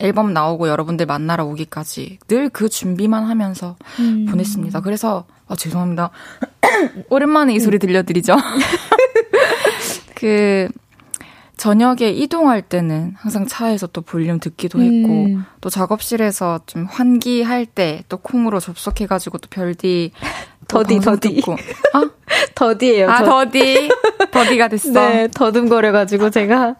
[0.00, 4.26] 앨범 나오고 여러분들 만나러 오기까지 늘 그 준비만 하면서 음.
[4.28, 4.80] 보냈습니다.
[4.80, 6.10] 그래서 아 죄송합니다.
[7.08, 8.34] 오랜만에 이 소리 들려드리죠.
[10.16, 10.68] 그
[11.56, 15.44] 저녁에 이동할 때는 항상 차에서 또 볼륨 듣기도 했고 음.
[15.60, 20.10] 또 작업실에서 좀 환기할 때 또 콩으로 접속해 가지고 또 별디
[20.68, 21.52] 더디 더디 듣고.
[21.94, 22.04] 아?
[22.54, 23.10] 더디예요.
[23.10, 23.24] 아 저.
[23.26, 23.88] 더디
[24.30, 24.90] 더디가 됐어.
[24.92, 26.76] 네 더듬거려 가지고 제가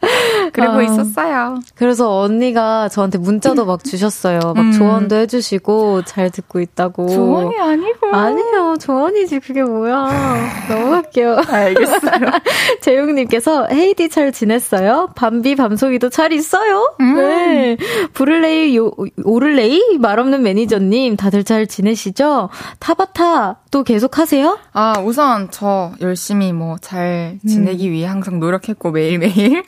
[0.54, 1.58] 그러고 아, 있었어요.
[1.74, 4.38] 그래서 언니가 저한테 문자도 막 주셨어요.
[4.54, 4.72] 막 음.
[4.72, 7.08] 조언도 해주시고 잘 듣고 있다고.
[7.08, 8.06] 조언이 아니고.
[8.12, 10.08] 아니요 조언이지 그게 뭐야.
[10.70, 11.38] 넘어갈게요.
[11.48, 12.30] 알겠어요.
[12.80, 15.10] 재용님께서 헤이디 잘 지냈어요?
[15.16, 16.94] 밤비 밤송이도 잘 있어요?
[17.00, 17.16] 음.
[17.16, 17.76] 네.
[18.12, 18.92] 부를레이 요,
[19.24, 22.48] 오를레이 말없는 매니저님 다들 잘 지내시죠?
[22.78, 24.58] 타바타 또 계속 하세요?
[24.72, 27.92] 아, 우선 저 열심히 뭐 잘 지내기 음.
[27.92, 29.64] 위해 항상 노력했고 매일매일.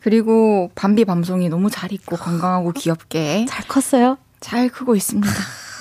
[0.00, 3.46] 그리고 밤비 밤송이 너무 잘 있고 건강하고 귀엽게.
[3.48, 4.18] 잘 컸어요?
[4.40, 5.28] 잘 크고 있습니다.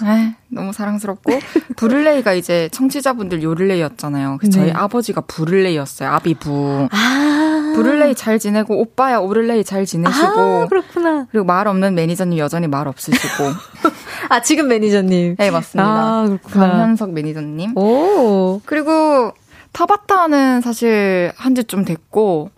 [0.04, 1.32] 네, 너무 사랑스럽고
[1.78, 4.38] 부를레이가 이제 청취자분들 요를레이였잖아요.
[4.40, 4.66] 그래서 네.
[4.68, 6.10] 저희 아버지가 부를레이였어요.
[6.10, 6.88] 아비부.
[6.92, 10.26] 아~ 부를레이 잘 지내고 오빠야 오를레이 잘 지내시고.
[10.28, 11.28] 아, 그렇구나.
[11.32, 13.44] 그리고 말 없는 매니저님 여전히 말 없으시고.
[14.30, 15.36] 아 지금 매니저님.
[15.38, 15.88] 네 맞습니다.
[15.88, 16.68] 아, 그렇구나.
[16.72, 17.78] 강현석 매니저님.
[17.78, 18.60] 오.
[18.66, 19.32] 그리고
[19.74, 22.50] 타바타는 사실 한 지 좀 됐고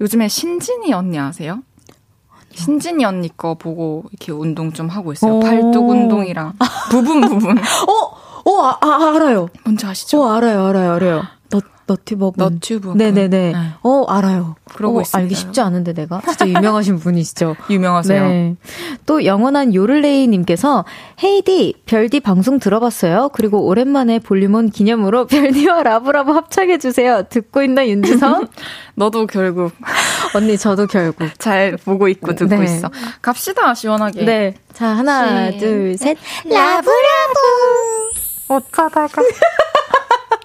[0.00, 1.62] 요즘에 신진이 언니 아세요?
[2.54, 5.40] 신진이 언니 거 보고 이렇게 운동 좀 하고 있어요.
[5.40, 6.54] 팔뚝 운동이랑
[6.90, 7.58] 부분 부분.
[7.58, 9.48] 어, 어, 아, 아, 알아요.
[9.64, 10.22] 뭔지 아시죠?
[10.22, 11.22] 어, 알아요, 알아요, 알아요.
[11.88, 13.28] 너튜버 너튜브 네네네.
[13.28, 13.54] 네.
[13.82, 14.54] 어 알아요.
[14.74, 16.20] 그러고 어, 알기 쉽지 않은데 내가.
[16.20, 17.56] 진짜 유명하신 분이시죠?
[17.70, 18.28] 유명하세요.
[18.28, 18.56] 네.
[19.06, 20.84] 또 영원한 요를레이님께서
[21.24, 23.30] 헤이디 별디 방송 들어봤어요?
[23.32, 27.24] 그리고 오랜만에 볼륨온 기념으로 별디와 라브라브 합창해주세요.
[27.30, 28.46] 듣고 있나 윤지성?
[28.94, 29.72] 너도 결국.
[30.34, 31.28] 언니 저도 결국.
[31.38, 32.64] 잘 보고 있고 듣고 네.
[32.64, 32.90] 있어.
[33.22, 34.24] 갑시다 시원하게.
[34.24, 36.16] 네 자 하나 둘셋.
[36.44, 36.88] 라브라브!
[38.46, 39.08] 어쩌다가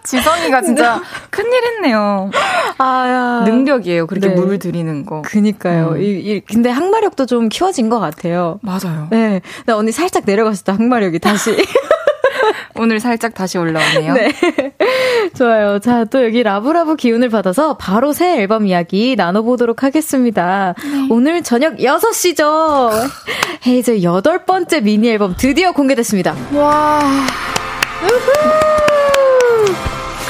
[0.04, 1.02] 지성이가 진짜 네.
[1.30, 2.30] 큰일 했네요.
[2.78, 3.46] 아, 야.
[3.50, 4.08] 능력이에요.
[4.08, 4.36] 그렇게 네.
[4.36, 5.22] 물 들이는 거.
[5.24, 5.92] 그니까요.
[5.94, 6.02] 음.
[6.02, 8.60] 이, 이, 근데 항마력도 좀 키워진 것 같아요.
[8.62, 9.08] 맞아요.
[9.12, 9.42] 네.
[9.66, 11.56] 나 언니 살짝 내려갔을 때 항마력이 다시.
[12.76, 14.14] 오늘 살짝 다시 올라오네요.
[14.14, 14.34] 네.
[15.38, 15.80] 좋아요.
[15.80, 20.74] 자, 또 여기 라브라브 기운을 받아서 바로 새 앨범 이야기 나눠보도록 하겠습니다.
[20.84, 21.08] 네.
[21.10, 22.92] 오늘 저녁 6시죠.
[23.66, 26.36] 헤이즈 여덟 번째 미니 앨범 드디어 공개됐습니다.
[26.54, 27.00] 와.
[28.04, 28.63] 우후.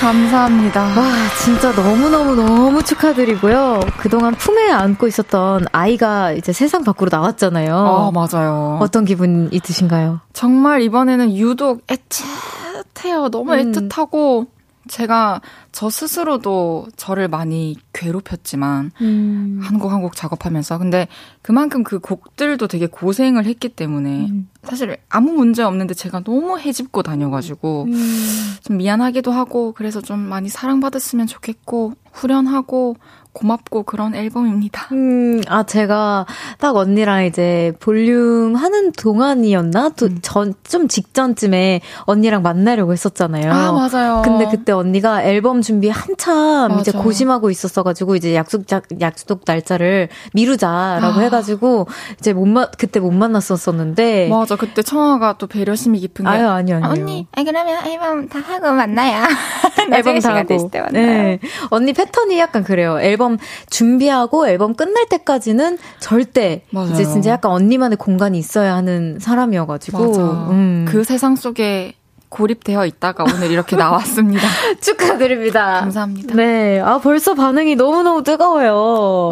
[0.03, 0.81] 감사합니다.
[0.81, 1.13] 와,
[1.45, 3.79] 진짜 너무너무너무 축하드리고요.
[3.99, 7.73] 그동안 품에 안고 있었던 아이가 이제 세상 밖으로 나왔잖아요.
[7.73, 8.79] 아, 맞아요.
[8.81, 10.19] 어떤 기분이 드신가요?
[10.33, 13.31] 정말 이번에는 유독 애틋해요.
[13.31, 13.71] 너무 음.
[13.71, 14.47] 애틋하고
[14.87, 15.41] 제가
[15.71, 19.59] 저 스스로도 저를 많이 괴롭혔지만 음.
[19.61, 21.07] 한곡 한 곡 작업하면서 근데
[21.41, 24.49] 그만큼 그 곡들도 되게 고생을 했기 때문에 음.
[24.63, 28.55] 사실 아무 문제 없는데 제가 너무 해집고 다녀가지고 음.
[28.61, 32.97] 좀 미안하기도 하고 그래서 좀 많이 사랑받았으면 좋겠고 후련하고
[33.33, 34.89] 고맙고 그런 앨범입니다.
[34.91, 36.25] 음, 아, 제가
[36.59, 39.91] 딱 언니랑 이제 볼륨 하는 동안이었나?
[40.03, 40.19] 음.
[40.21, 43.51] 전, 좀 직전쯤에 언니랑 만나려고 했었잖아요.
[43.51, 44.21] 아, 맞아요.
[44.23, 46.81] 근데 그때 언니가 앨범 준비 한참 맞아.
[46.81, 48.65] 이제 고심하고 있었어가지고 이제 약속,
[49.01, 51.23] 약속 날짜를 미루자라고 아.
[51.23, 51.87] 해가지고
[52.19, 54.29] 이제 못 마, 그때 못 만났었었는데.
[54.29, 54.55] 맞아.
[54.55, 56.29] 그때 청아가 또 배려심이 깊은 게.
[56.29, 56.89] 아유, 아니요, 아니요.
[56.91, 59.27] 언니, 아, 그러면 앨범 다 하고 만나야.
[59.91, 60.69] 앨범 다 하고.
[60.91, 61.39] 네.
[61.69, 62.99] 언니 패턴이 약간 그래요.
[63.01, 63.37] 앨범 앨범
[63.69, 66.91] 준비하고 앨범 끝날 때까지는 절대 맞아요.
[66.91, 70.85] 이제 진짜 약간 언니만의 공간이 있어야 하는 사람이어가지고 음.
[70.87, 71.93] 그 세상 속에
[72.29, 74.41] 고립되어 있다가 오늘 이렇게 나왔습니다.
[74.81, 75.81] 축하드립니다.
[75.81, 76.35] 감사합니다.
[76.35, 76.79] 네.
[76.79, 78.73] 아, 벌써 반응이 너무너무 뜨거워요.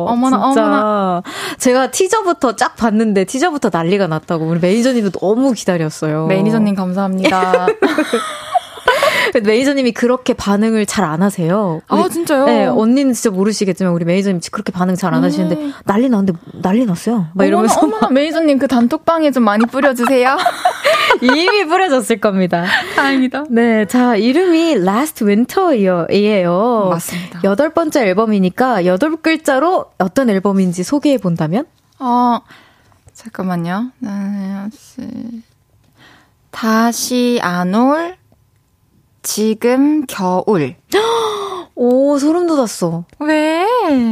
[0.08, 0.62] 어머나, 진짜.
[0.62, 1.24] 어머나.
[1.58, 4.46] 제가 티저부터 쫙 봤는데 티저부터 난리가 났다고.
[4.46, 6.28] 우리 매니저님도 너무 기다렸어요.
[6.28, 7.66] 매니저님 감사합니다.
[9.44, 11.82] 매니저님이 그렇게 반응을 잘 안 하세요.
[11.88, 12.46] 아, 우리, 아, 진짜요?
[12.46, 15.74] 네, 언니는 진짜 모르시겠지만 우리 매니저님 그렇게 반응 잘 안 하시는데 음.
[15.86, 17.28] 난리 났는데 난리 났어요.
[17.34, 17.80] 막 이러면서.
[17.80, 20.38] 어머나, 어머나, 매니저님 그 단톡방에 좀 많이 뿌려주세요.
[21.22, 22.66] 이미 뿌려졌을 겁니다.
[22.96, 23.46] 다행이다.
[23.50, 26.88] 네, 자, 이름이 Last Winter이에요.
[26.90, 27.42] 맞습니다.
[27.44, 31.66] 여덟 번째 앨범이니까 여덟 글자로 어떤 앨범인지 소개해 본다면?
[32.00, 32.40] 어,
[33.14, 33.92] 잠깐만요.
[36.52, 38.16] 다시 안 올
[39.34, 40.76] 지금 겨울.
[41.76, 43.06] 오, 소름 돋았어.
[43.20, 43.66] 왜?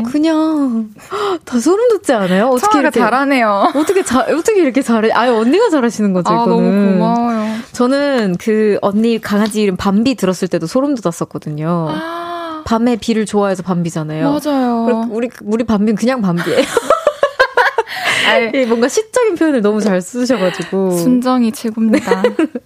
[0.09, 0.91] 그냥
[1.43, 2.47] 다 소름 돋지 않아요?
[2.47, 3.73] 어떻게 이렇게 잘하네요.
[3.75, 5.11] 어떻게 잘 어떻게 이렇게 잘해?
[5.11, 6.55] 아유, 언니가 잘하시는 거죠, 아, 이거는.
[6.55, 7.55] 너무 고마워요.
[7.73, 11.87] 저는 그 언니 강아지 이름 밤비 들었을 때도 소름 돋았었거든요.
[11.89, 12.63] 아.
[12.65, 14.39] 밤에 비를 좋아해서 밤비잖아요.
[14.39, 15.07] 맞아요.
[15.11, 16.61] 우리 우리 밤비는 그냥 밤비예요.
[18.67, 20.91] 뭔가 시적인 표현을 너무 잘 쓰셔가지고.
[20.91, 22.23] 순정이 최고입니다.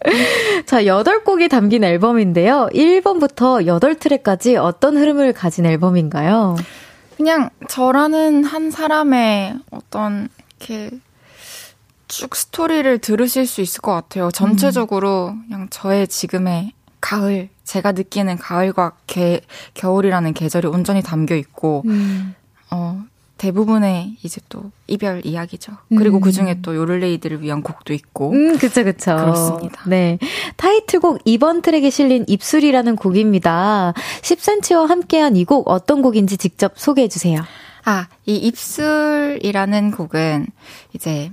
[0.66, 2.70] 자, 8곡이 담긴 앨범인데요.
[2.74, 6.56] 1번부터 8트랙까지 어떤 흐름을 가진 앨범인가요?
[7.18, 10.90] 그냥 저라는 한 사람의 어떤, 이렇게,
[12.08, 14.30] 쭉 스토리를 들으실 수 있을 것 같아요.
[14.32, 15.44] 전체적으로 음.
[15.48, 19.42] 그냥 저의 지금의 가을, 제가 느끼는 가을과 개,
[19.74, 22.36] 겨울이라는 계절이 온전히 담겨 있고, 음.
[22.72, 23.04] 어,
[23.38, 25.74] 대부분의 이제 또 이별 이야기죠.
[25.98, 26.22] 그리고 음.
[26.22, 28.32] 그 중에 또 요를레이드를 위한 곡도 있고.
[28.32, 29.16] 음, 그쵸, 그쵸.
[29.16, 29.82] 그렇습니다.
[29.88, 30.18] 네.
[30.56, 33.94] 타이틀곡 2번 트랙에 실린 입술이라는 곡입니다.
[34.22, 37.42] 10cm와 함께한 이 곡 어떤 곡인지 직접 소개해 주세요.
[37.86, 40.48] 아, 이 입술이라는 곡은
[40.94, 41.32] 이제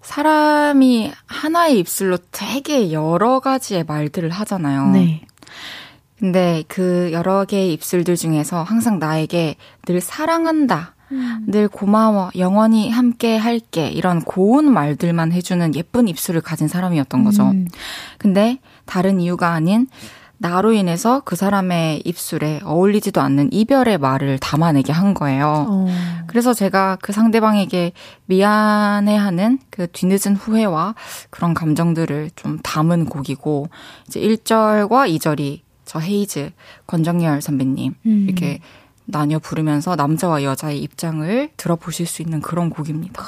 [0.00, 4.92] 사람이 하나의 입술로 되게 여러 가지의 말들을 하잖아요.
[4.92, 5.20] 네.
[6.18, 9.56] 근데 그 여러 개의 입술들 중에서 항상 나에게
[9.86, 10.94] 늘 사랑한다.
[11.12, 11.44] 음.
[11.46, 17.44] 늘 고마워, 영원히 함께 할게, 이런 고운 말들만 해주는 예쁜 입술을 가진 사람이었던 거죠.
[17.44, 17.66] 음.
[18.18, 19.86] 근데 다른 이유가 아닌
[20.40, 25.66] 나로 인해서 그 사람의 입술에 어울리지도 않는 이별의 말을 담아내게 한 거예요.
[25.68, 25.86] 어.
[26.28, 27.92] 그래서 제가 그 상대방에게
[28.26, 30.94] 미안해하는 그 뒤늦은 후회와
[31.30, 33.68] 그런 감정들을 좀 담은 곡이고,
[34.06, 36.50] 이제 1절과 2절이 저 헤이즈,
[36.86, 38.26] 권정열 선배님, 음.
[38.28, 38.60] 이렇게
[39.10, 43.24] 나뉘어 부르면서 남자와 여자의 입장을 들어보실 수 있는 그런 곡입니다.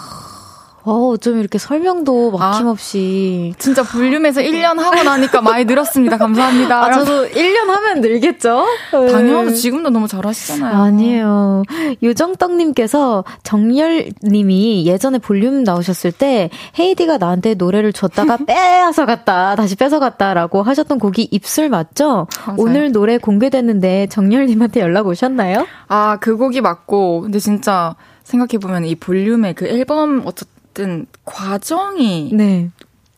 [0.83, 3.53] 어, 좀 이렇게 설명도 아, 막힘없이.
[3.55, 6.17] 아, 진짜 볼륨에서 1년 하고 나니까 많이 늘었습니다.
[6.17, 6.85] 감사합니다.
[6.85, 8.67] 아, 저도 1년 하면 늘겠죠?
[8.91, 9.55] 당연하죠.
[9.55, 10.77] 지금도 너무 잘하시잖아요.
[10.77, 11.63] 아니에요.
[12.03, 20.99] 유정떡님께서 정열님이 예전에 볼륨 나오셨을 때 헤이디가 나한테 노래를 줬다가 빼앗아 갔다, 다시 뺏어갔다라고 하셨던
[20.99, 22.27] 곡이 입술 맞죠?
[22.47, 22.57] 맞아요.
[22.59, 25.67] 오늘 노래 공개됐는데 정열님한테 연락 오셨나요?
[25.89, 32.71] 아, 그 곡이 맞고, 근데 진짜 생각해보면 이 볼륨의 그 앨범 어쨌든 어쨌든 과정이 네.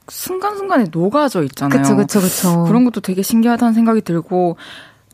[0.08, 1.82] 순간순간에 녹아져 있잖아요.
[1.82, 2.64] 그쵸, 그쵸, 그쵸.
[2.64, 4.56] 그런 것도 되게 신기하다는 생각이 들고,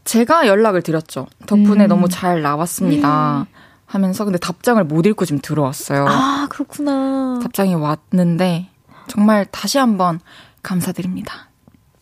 [0.05, 1.27] 제가 연락을 드렸죠.
[1.47, 1.89] 덕분에 음.
[1.89, 3.41] 너무 잘 나왔습니다.
[3.41, 3.45] 음.
[3.87, 6.07] 하면서, 근데 답장을 못 읽고 지금 들어왔어요.
[6.09, 7.41] 아, 그렇구나.
[7.43, 8.71] 답장이 왔는데,
[9.09, 10.21] 정말 다시 한번
[10.63, 11.48] 감사드립니다.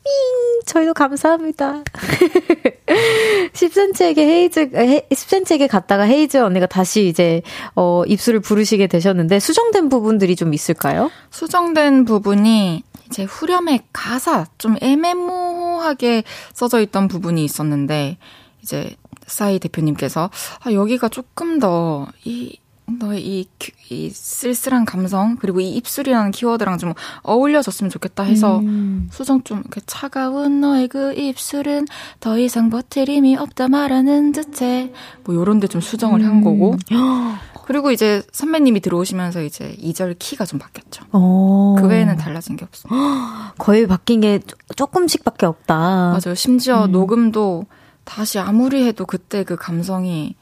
[0.06, 0.66] 삥!
[0.66, 1.82] 저희도 감사합니다.
[3.52, 7.42] 10cm에게 헤이즈, 10cm에게 갔다가 헤이즈 언니가 다시 이제,
[7.74, 11.10] 어, 입술을 부르시게 되셨는데, 수정된 부분들이 좀 있을까요?
[11.30, 18.18] 수정된 부분이 이제 후렴의 가사, 좀 애매모호하게 써져 있던 부분이 있었는데,
[18.62, 18.94] 이제,
[19.26, 20.30] 싸이 대표님께서,
[20.60, 22.58] 아, 여기가 조금 더, 이,
[22.88, 23.48] 너의 이,
[23.90, 29.08] 이 쓸쓸한 감성 그리고 이 입술이라는 키워드랑 좀 어울려졌으면 좋겠다 해서 음.
[29.10, 31.86] 수정 좀 이렇게 차가운 너의 그 입술은
[32.20, 34.92] 더 이상 버트림이 없다 말하는 듯해
[35.24, 36.26] 뭐 요런 데 좀 수정을 음.
[36.26, 36.76] 한 거고
[37.66, 41.04] 그리고 이제 선배님이 들어오시면서 이제 2절 키가 좀 바뀌었죠.
[41.12, 41.74] 오.
[41.76, 43.52] 그 외에는 달라진 게 없습니다.
[43.58, 44.38] 거의 바뀐 게
[44.76, 45.74] 조금씩밖에 없다.
[45.76, 46.36] 맞아요.
[46.36, 46.92] 심지어 음.
[46.92, 47.64] 녹음도
[48.04, 50.36] 다시 아무리 해도 그때 그 감성이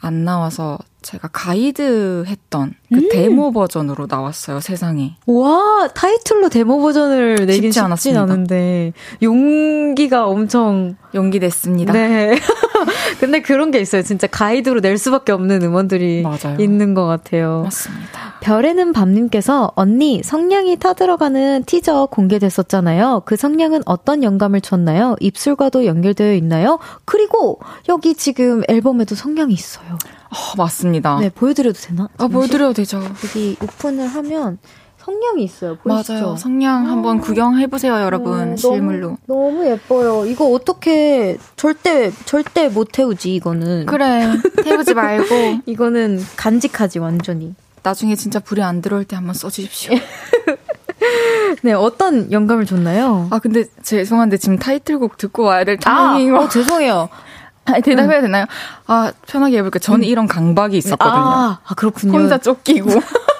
[0.00, 3.08] 안 나와서 제가 가이드 했던 그 음.
[3.12, 5.16] 데모 버전으로 나왔어요, 세상에.
[5.26, 8.22] 와, 타이틀로 데모 버전을 내긴 쉽지 않았습니다.
[8.22, 8.92] 않은데
[9.22, 11.92] 용기가 엄청 용기 냈습니다.
[11.92, 12.34] 네.
[13.20, 14.02] 근데 그런 게 있어요.
[14.02, 16.56] 진짜 가이드로 낼 수밖에 없는 음원들이 맞아요.
[16.58, 17.62] 있는 것 같아요.
[17.64, 18.34] 맞습니다.
[18.40, 23.22] 별에는 밤님께서 언니 성냥이 타들어가는 티저 공개됐었잖아요.
[23.24, 25.16] 그 성냥은 어떤 영감을 줬나요?
[25.20, 26.78] 입술과도 연결되어 있나요?
[27.04, 29.98] 그리고 여기 지금 앨범에도 성냥이 있어요.
[30.34, 31.18] 어, 맞습니다.
[31.20, 32.08] 네, 보여드려도 되나?
[32.18, 33.00] 아, 보여드려도 되죠.
[33.24, 34.58] 여기 오픈을 하면
[34.98, 35.76] 성냥이 있어요.
[35.76, 36.12] 보이시죠?
[36.14, 36.36] 맞아요.
[36.36, 38.52] 성냥 한번 구경해 보세요, 여러분.
[38.52, 39.18] 어, 실물로.
[39.26, 40.24] 너무, 너무, 예뻐요.
[40.24, 43.86] 이거 어떻게 절대 절대 못 태우지 이거는.
[43.86, 44.26] 그래.
[44.64, 47.54] 태우지 말고 이거는 간직하지 완전히.
[47.82, 49.94] 나중에 진짜 불이 안 들어올 때 한번 써 주십시오.
[51.62, 53.28] 네, 어떤 영감을 줬나요?
[53.30, 56.34] 아, 근데 죄송한데 지금 타이틀곡 듣고 와야 될 타이밍.
[56.34, 57.10] 아, 어, 죄송해요.
[57.66, 58.46] 아, 대답해야 되나요?
[58.86, 59.80] 아, 편하게 해볼게요.
[59.80, 60.04] 저는 음.
[60.04, 61.14] 이런 강박이 있었거든요.
[61.14, 62.12] 아, 아 그렇군요.
[62.12, 62.90] 혼자 쫓기고.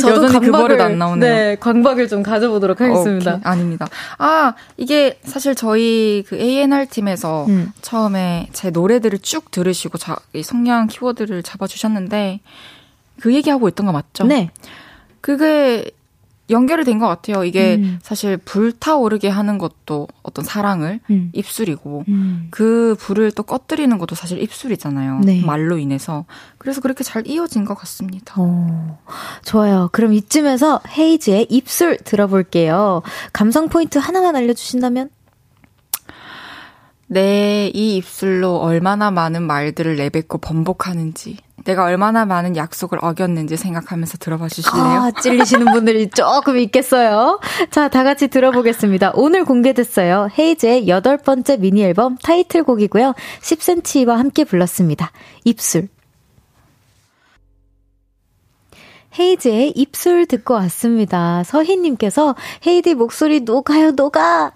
[0.00, 1.32] 저도 여전히 그 버릇 안 나오네요.
[1.32, 3.34] 네, 강박을 좀 가져보도록 하겠습니다.
[3.34, 3.88] 오케이, 아닙니다.
[4.18, 7.72] 아, 이게 사실 저희 그 A&R 팀에서 음.
[7.82, 12.40] 처음에 제 노래들을 쭉 들으시고 자, 이 성량 키워드를 잡아주셨는데
[13.20, 14.24] 그 얘기하고 있던 거 맞죠?
[14.24, 14.50] 네.
[15.20, 15.90] 그게
[16.50, 17.44] 연결이 된 것 같아요.
[17.44, 17.98] 이게 음.
[18.02, 21.30] 사실 불타오르게 하는 것도 어떤 사랑을 음.
[21.32, 22.48] 입술이고 음.
[22.50, 25.20] 그 불을 또 꺼뜨리는 것도 사실 입술이잖아요.
[25.24, 25.42] 네.
[25.44, 26.24] 말로 인해서.
[26.58, 28.40] 그래서 그렇게 잘 이어진 것 같습니다.
[28.40, 28.98] 오, 어,
[29.44, 29.88] 좋아요.
[29.92, 33.02] 그럼 이쯤에서 헤이즈의 입술 들어볼게요.
[33.32, 35.08] 감성 포인트 하나만 알려주신다면?
[37.12, 44.48] 내 이 입술로 얼마나 많은 말들을 내뱉고 번복하는지 내가 얼마나 많은 약속을 어겼는지 생각하면서 들어봐
[44.48, 44.82] 주실래요?
[44.84, 47.38] 아, 찔리시는 분들이 조금 있겠어요.
[47.70, 49.12] 자, 다 같이 들어보겠습니다.
[49.14, 50.28] 오늘 공개됐어요.
[50.36, 53.14] 헤이즈의 여덟 번째 미니 앨범 타이틀곡이고요.
[53.42, 55.12] 10cm와 함께 불렀습니다.
[55.44, 55.88] 입술.
[59.18, 61.42] 헤이즈의 입술 듣고 왔습니다.
[61.44, 62.34] 서희님께서
[62.66, 64.52] 헤이디 목소리 녹아요, 녹아!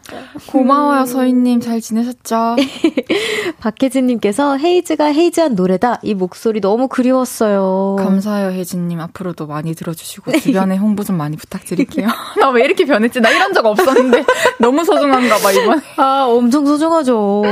[0.46, 1.07] 고마워요, 음.
[1.07, 1.61] 서희님.
[1.61, 2.57] 잘 지내셨죠?
[3.61, 6.00] 박혜진님께서 헤이즈가 헤이즈한 노래다.
[6.02, 7.96] 이 목소리 너무 그리웠어요.
[7.98, 9.00] 감사해요, 혜진님.
[9.00, 12.09] 앞으로도 많이 들어주시고, 주변에 홍보 좀 많이 부탁드릴게요.
[12.40, 13.20] 나 왜 이렇게 변했지?
[13.20, 14.24] 나 이런 적 없었는데.
[14.59, 15.82] 너무 소중한가 봐, 이번.
[15.96, 17.42] 아, 엄청 소중하죠.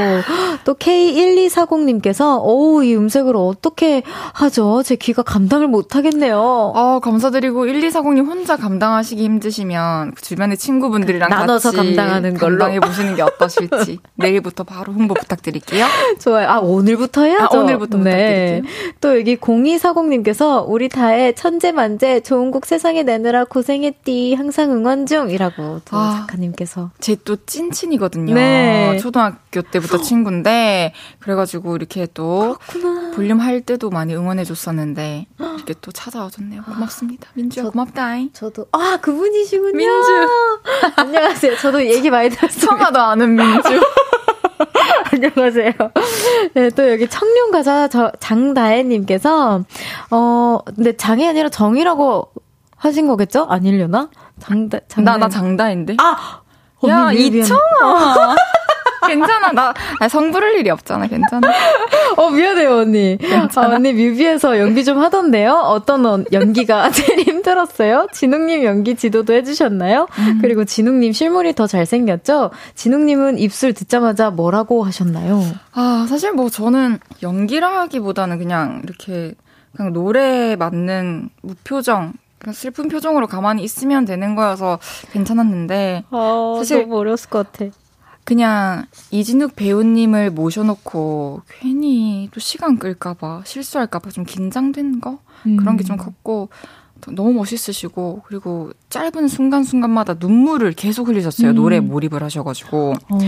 [0.64, 4.02] 또 K1240님께서, 어우, 이 음색을 어떻게
[4.32, 4.82] 하죠?
[4.82, 6.72] 제 귀가 감당을 못하겠네요.
[6.74, 13.16] 아, 감사드리고 1240님 혼자 감당하시기 힘드시면 그 주변의 친구분들이랑 나눠서 같이 감당하는 걸로 감당해 보시는
[13.16, 15.86] 게 어떠실지 내일부터 바로 홍보 부탁드릴게요.
[16.20, 16.48] 좋아요.
[16.48, 17.58] 아 오늘부터 해야죠.
[17.58, 18.60] 아, 오늘부터 네.
[18.62, 18.94] 부탁드릴게요.
[19.00, 25.80] 또 여기 0240님께서 우리 다의 천재 만재 좋은 곡 세상에 내느라 고생했디 항상 응원 중이라고
[25.84, 28.34] 또 아, 작가님께서 제 또 찐친이거든요.
[28.34, 28.98] 네.
[28.98, 33.10] 초등학교 때부터 친구인데 그래가지고 이렇게 또 그렇구나.
[33.12, 35.26] 볼륨 할 때도 많이 응원해 줬었는데
[35.56, 36.62] 이렇게 또 찾아와 줬네요.
[36.62, 37.28] 고 맙습니다.
[37.34, 38.30] 민주야, 저, 고맙다잉.
[38.32, 39.76] 저도, 아, 그분이시군요.
[39.76, 40.28] 민주.
[40.96, 41.56] 안녕하세요.
[41.58, 42.60] 저도 얘기 많이 들었어요.
[42.60, 43.68] 청아도 아는 민주.
[45.12, 45.72] 안녕하세요.
[46.54, 49.64] 네, 또 여기 청룡가사 저 장다혜님께서,
[50.10, 52.30] 어, 근데 장이 아니라 정이라고
[52.76, 53.46] 하신 거겠죠?
[53.48, 54.10] 아니려나?
[54.40, 55.12] 장다, 장다.
[55.12, 55.96] 나, 나 장다인데?
[55.98, 56.40] 아!
[56.86, 58.36] 야, 이청아!
[59.06, 59.52] 괜찮아.
[59.52, 59.74] 나,
[60.08, 61.06] 성 부를 일이 없잖아.
[61.06, 61.48] 괜찮아.
[62.16, 63.18] 어, 미안해요, 언니.
[63.54, 65.52] 아, 언니 뮤비에서 연기 좀 하던데요?
[65.52, 68.08] 어떤 연기가 제일 힘들었어요?
[68.12, 70.06] 진웅님 연기 지도도 해주셨나요?
[70.18, 70.38] 음.
[70.40, 72.50] 그리고 진웅님 실물이 더 잘생겼죠?
[72.74, 75.42] 진웅님은 입술 듣자마자 뭐라고 하셨나요?
[75.72, 79.34] 아, 사실 뭐 저는 연기라 하기보다는 그냥 이렇게
[79.76, 82.12] 그냥 노래에 맞는 무표정,
[82.52, 84.78] 슬픈 표정으로 가만히 있으면 되는 거여서
[85.12, 87.70] 괜찮았는데 아, 사실 너무 어려웠을 것 같아.
[88.24, 95.56] 그냥 이진욱 배우님을 모셔놓고 괜히 또 시간 끌까봐 실수할까봐 좀 긴장된 거 음.
[95.56, 96.48] 그런 게 좀 컸고
[97.14, 101.54] 너무 멋있으시고 그리고 짧은 순간순간마다 눈물을 계속 흘리셨어요 음.
[101.54, 103.18] 노래 몰입을 하셔가지고 어.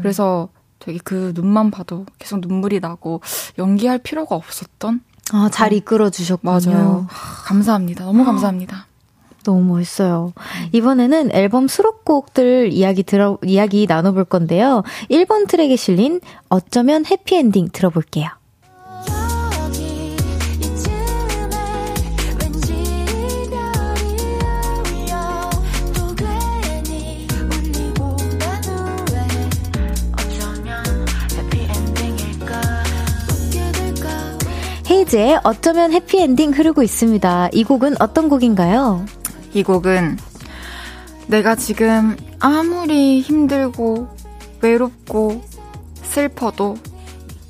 [0.00, 0.48] 그래서
[0.78, 3.20] 되게 그 눈만 봐도 계속 눈물이 나고
[3.58, 5.00] 연기할 필요가 없었던
[5.32, 6.52] 아, 잘 이끌어 주셨군요.
[6.52, 7.06] 맞아요.
[7.46, 8.04] 감사합니다.
[8.04, 8.86] 너무 감사합니다.
[9.44, 10.32] 너무 멋있어요.
[10.72, 14.82] 이번에는 앨범 수록곡들 이야기 들어, 이야기 나눠볼 건데요.
[15.10, 18.28] 1번 트랙에 실린 어쩌면 해피엔딩 들어볼게요.
[34.90, 37.48] 헤이즈의 어쩌면 해피엔딩 흐르고 있습니다.
[37.52, 39.04] 이 곡은 어떤 곡인가요?
[39.54, 40.18] 이 곡은
[41.28, 44.08] 내가 지금 아무리 힘들고
[44.60, 45.42] 외롭고
[46.02, 46.76] 슬퍼도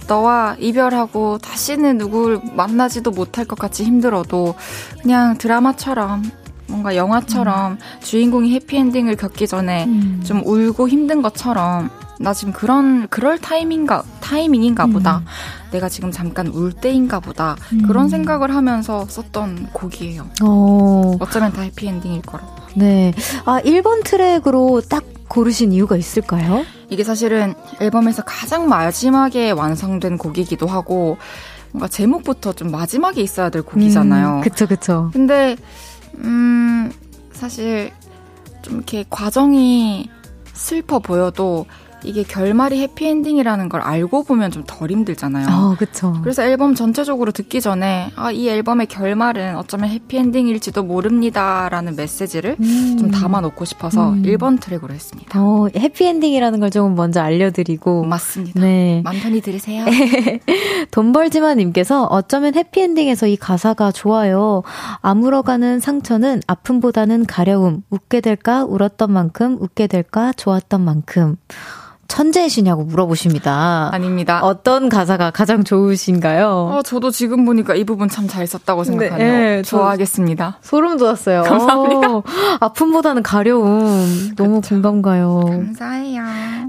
[0.07, 4.55] 너와 이별하고 다시는 누굴 만나지도 못할 것 같이 힘들어도
[5.01, 6.23] 그냥 드라마처럼
[6.67, 7.79] 뭔가 영화처럼 음.
[8.01, 10.23] 주인공이 해피엔딩을 겪기 전에 음.
[10.27, 11.89] 좀 울고 힘든 것처럼
[12.21, 15.19] 나 지금 그런 그럴 타이밍가 타이밍인가 보다.
[15.19, 15.25] 음.
[15.73, 17.57] 내가 지금 잠깐 울 때인가 보다.
[17.73, 17.83] 음.
[17.87, 20.27] 그런 생각을 하면서 썼던 곡이에요.
[20.43, 21.17] 어.
[21.21, 22.55] 어쩌면 다 해피엔딩일 거라고.
[22.77, 23.13] 네.
[23.45, 26.65] 아, 1번 트랙으로 딱 고르신 이유가 있을까요?
[26.91, 31.17] 이게 사실은 앨범에서 가장 마지막에 완성된 곡이기도 하고
[31.73, 34.37] 뭔가 제목부터 좀 마지막에 있어야 될 곡이잖아요.
[34.37, 35.11] 음, 그쵸, 그쵸.
[35.13, 35.57] 근데
[36.19, 36.93] 음,
[37.33, 37.91] 사실
[38.63, 40.09] 좀 이렇게 과정이
[40.53, 41.67] 슬퍼 보여도
[42.05, 45.47] 이게 결말이 해피엔딩이라는 걸 알고 보면 좀 덜 힘들잖아요.
[45.51, 46.17] 어, 그쵸.
[46.23, 52.97] 그래서 앨범 전체적으로 듣기 전에, 아, 이 앨범의 결말은 어쩌면 해피엔딩일지도 모릅니다라는 메시지를 음.
[52.99, 54.23] 좀 담아 놓고 싶어서 음.
[54.23, 55.41] 1번 트랙으로 했습니다.
[55.41, 58.05] 어, 해피엔딩이라는 걸 조금 먼저 알려 드리고.
[58.05, 58.61] 맞습니다.
[58.61, 59.01] 네.
[59.05, 59.85] 맘 편히 들으세요.
[60.91, 64.63] 돈 벌지만 님께서 어쩌면 해피엔딩에서 이 가사가 좋아요.
[65.03, 67.83] 아물어가는 상처는 아픔보다는 가려움.
[67.91, 68.65] 웃게 될까?
[68.65, 70.33] 울었던 만큼, 웃게 될까?
[70.33, 71.37] 좋았던 만큼.
[72.09, 73.91] 천재이시냐고 물어보십니다.
[73.93, 74.41] 아닙니다.
[74.43, 76.49] 어떤 가사가 가장 좋으신가요?
[76.73, 79.33] 어, 저도 지금 보니까 이 부분 참 잘 썼다고 네, 생각하네요.
[79.33, 80.59] 네, 좋아하겠습니다.
[80.63, 81.43] 소름 돋았어요.
[81.43, 82.09] 감사합니다.
[82.13, 82.23] 오,
[82.61, 84.33] 아픔보다는 가려움.
[84.37, 84.75] 너무 그쵸.
[84.75, 85.43] 공감 가요.
[85.47, 86.23] 감사해요.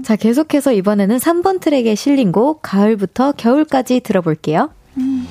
[0.04, 4.70] 자, 계속해서 이번에는 3번 트랙에 실린 곡 가을부터 겨울까지 들어볼게요.
[4.98, 5.26] 음.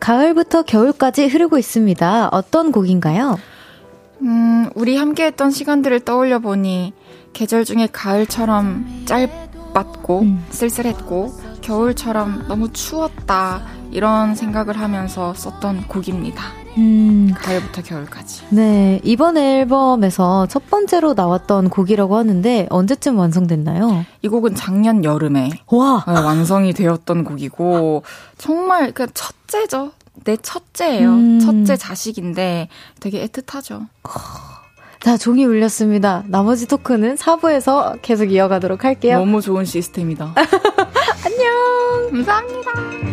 [0.00, 2.30] 가을부터 겨울까지 흐르고 있습니다.
[2.32, 3.38] 어떤 곡인가요?
[4.22, 6.92] 음, 우리 함께 했던 시간들을 떠올려 보니
[7.32, 10.44] 계절 중에 가을처럼 짧았고 음.
[10.50, 11.32] 쓸쓸했고
[11.62, 16.59] 겨울처럼 너무 추웠다 이런 생각을 하면서 썼던 곡입니다.
[16.78, 17.32] 음.
[17.36, 18.44] 가을부터 겨울까지.
[18.50, 24.04] 네, 이번 앨범에서 첫 번째로 나왔던 곡이라고 하는데 언제쯤 완성됐나요?
[24.22, 26.04] 이 곡은 작년 여름에 와.
[26.06, 28.02] 네, 완성이 되었던 곡이고
[28.38, 29.92] 정말 그 첫째죠.
[30.24, 31.10] 내 첫째예요.
[31.10, 31.40] 음.
[31.40, 32.68] 첫째 자식인데
[33.00, 33.86] 되게 애틋하죠.
[35.00, 36.24] 자, 종이 울렸습니다.
[36.26, 39.18] 나머지 토크는 4부에서 계속 이어가도록 할게요.
[39.18, 40.34] 너무 좋은 시스템이다.
[41.24, 42.10] 안녕!
[42.10, 43.09] 감사합니다.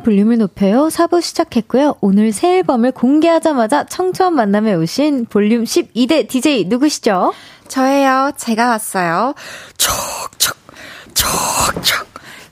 [0.00, 0.88] 볼륨을 높여요.
[0.88, 1.96] 4부 시작했고요.
[2.00, 7.32] 오늘 새 앨범을 공개하자마자 청초한 만남에 오신 볼륨 12대 DJ 누구시죠?
[7.68, 8.32] 저예요.
[8.36, 9.34] 제가 왔어요.
[9.76, 10.56] 촉촉,
[11.14, 12.09] 촉촉.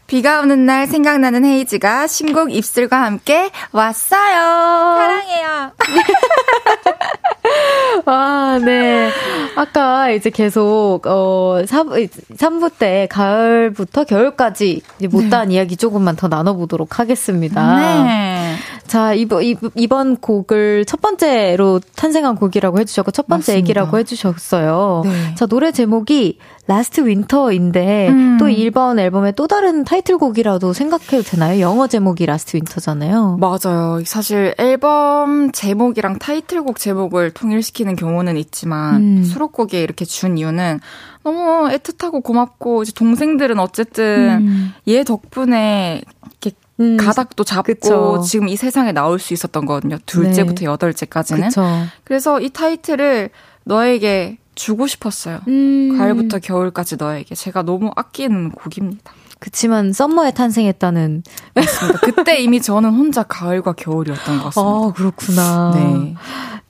[0.09, 4.97] 비가 오는 날 생각나는 헤이즈가 신곡 입술과 함께 왔어요.
[4.97, 5.73] 사랑해요.
[8.07, 9.11] 와, 네.
[9.55, 14.81] 아까 이제 계속, 어, 3부, 3부 때 가을부터 겨울까지
[15.11, 15.57] 못다한 네.
[15.57, 18.03] 이야기 조금만 더 나눠보도록 하겠습니다.
[18.05, 18.55] 네.
[18.87, 19.43] 자, 이번,
[19.75, 23.59] 이번 곡을 첫 번째로 탄생한 곡이라고 해주셨고, 첫 번째 맞습니다.
[23.59, 25.03] 얘기라고 해주셨어요.
[25.05, 25.35] 네.
[25.35, 28.37] 자, 노래 제목이 Last Winter인데 음.
[28.39, 31.61] 또 1번 앨범의 또 다른 타이틀곡이라도 생각해도 되나요?
[31.61, 33.39] 영어 제목이 Last Winter잖아요.
[33.41, 34.03] 맞아요.
[34.05, 39.25] 사실 앨범 제목이랑 타이틀곡 제목을 통일시키는 경우는 있지만 음.
[39.25, 40.81] 수록곡에 이렇게 준 이유는
[41.25, 44.75] 너무 애틋하고 고맙고 이제 동생들은 어쨌든 음.
[44.89, 46.51] 얘 덕분에 이렇게
[46.81, 48.23] 음, 가닥도 잡고 그쵸.
[48.27, 49.97] 지금 이 세상에 나올 수 있었던 거거든요.
[50.05, 50.66] 둘째부터 네.
[50.66, 51.49] 여덟째까지는.
[51.49, 51.64] 그쵸.
[52.05, 53.31] 그래서 이 타이틀을
[53.64, 55.39] 너에게 주고 싶었어요.
[55.47, 55.97] 음.
[55.97, 59.13] 가을부터 겨울까지 너에게 제가 너무 아끼는 곡입니다.
[59.39, 61.23] 그치만 썸머에 탄생했다는.
[61.55, 62.01] 맞습니다.
[62.01, 64.71] 그때 이미 저는 혼자 가을과 겨울이었던 것 같습니다.
[64.71, 65.73] 아, 그렇구나.
[65.77, 66.15] 네.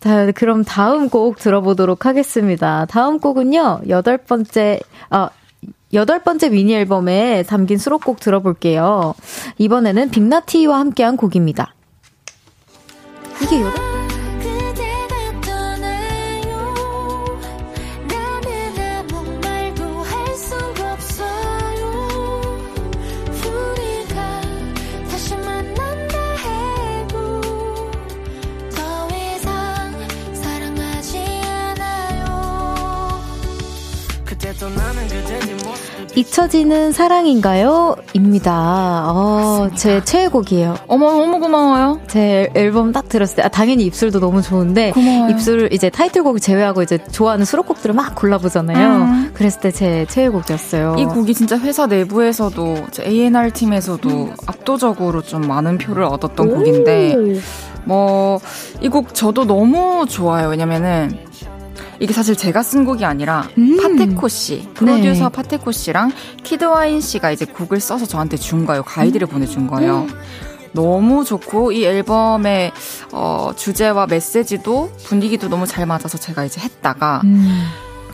[0.00, 2.84] 자, 그럼 다음 곡 들어보도록 하겠습니다.
[2.86, 5.30] 다음 곡은요, 여덟 번째, 아,
[5.94, 9.14] 여덟 번째 미니 앨범에 담긴 수록곡 들어볼게요.
[9.56, 11.74] 이번에는 빅나티와 함께한 곡입니다.
[13.42, 13.97] 이게 여덟?
[36.18, 37.94] 잊혀지는 사랑인가요?
[38.12, 39.04] 입니다.
[39.06, 40.74] 어, 제 최애곡이에요.
[40.88, 42.00] 어머, 너무 고마워요.
[42.08, 45.30] 제 앨범 딱 들었을 때, 아, 당연히 입술도 너무 좋은데, 고마워요.
[45.30, 48.96] 입술을 이제 타이틀곡 제외하고 이제 좋아하는 수록곡들을 막 골라보잖아요.
[48.96, 49.30] 음.
[49.32, 50.96] 그랬을 때 제 최애곡이었어요.
[50.98, 57.14] 이 곡이 진짜 회사 내부에서도 제 A&R 팀에서도 압도적으로 좀 많은 표를 얻었던 곡인데
[57.84, 58.40] 뭐
[58.82, 60.48] 이 곡 저도 너무 좋아요.
[60.48, 61.16] 왜냐면은
[62.00, 63.76] 이게 사실 제가 쓴 곡이 아니라 음.
[63.76, 65.30] 파테코 씨, 프로듀서 네.
[65.30, 66.12] 파테코 씨랑
[66.44, 68.82] 키드와인 씨가 이제 곡을 써서 저한테 준 거예요.
[68.82, 69.30] 가이드를 음.
[69.30, 70.06] 보내준 거예요.
[70.72, 72.72] 너무 좋고 이 앨범의
[73.12, 77.64] 어, 주제와 메시지도 분위기도 너무 잘 맞아서 제가 이제 했다가 음.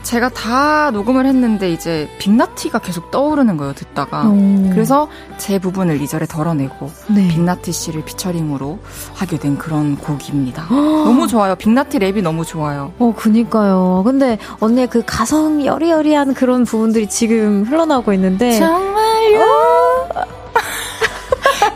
[0.05, 4.69] 제가 다 녹음을 했는데 이제 빅나티가 계속 떠오르는 거예요 듣다가 오.
[4.71, 7.27] 그래서 제 부분을 이 절을 덜어내고 네.
[7.27, 8.77] 빅나티 씨를 피처링으로
[9.15, 10.67] 하게 된 그런 곡입니다.
[10.69, 11.55] 너무 좋아요.
[11.55, 12.93] 빅나티 랩이 너무 좋아요.
[12.99, 14.03] 어, 그니까요.
[14.05, 18.59] 근데 언니의 그 가성 여리여리한 그런 부분들이 지금 흘러나오고 있는데.
[18.59, 19.45] 정말요.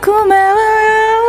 [0.04, 1.20] 고마워요.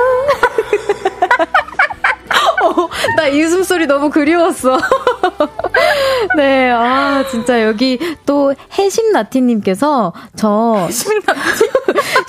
[3.17, 4.77] 나이 웃음소리 너무 그리웠어.
[6.37, 11.70] 네, 아, 진짜 여기 또 해심나티님께서 저 심나티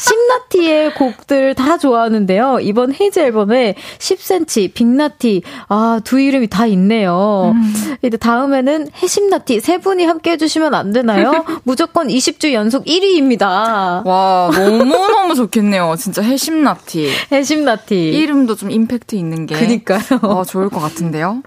[0.68, 2.58] 의 곡들 다 좋아하는데요.
[2.60, 7.54] 이번 헤이즈 앨범에 10cm, 빅나티, 아, 두 이름이 다 있네요.
[8.02, 11.44] 이제 다음에는 해심나티 세 분이 함께 해주시면 안 되나요?
[11.64, 14.04] 무조건 20주 연속 1위입니다.
[14.06, 15.94] 와 너무너무 좋겠네요.
[15.98, 17.10] 진짜 해심나티.
[17.30, 18.08] 해심나티.
[18.10, 20.00] 이름도 좀 임팩트 있는 게 그니까요.
[20.22, 21.42] 어, 좋을 것 같은데요.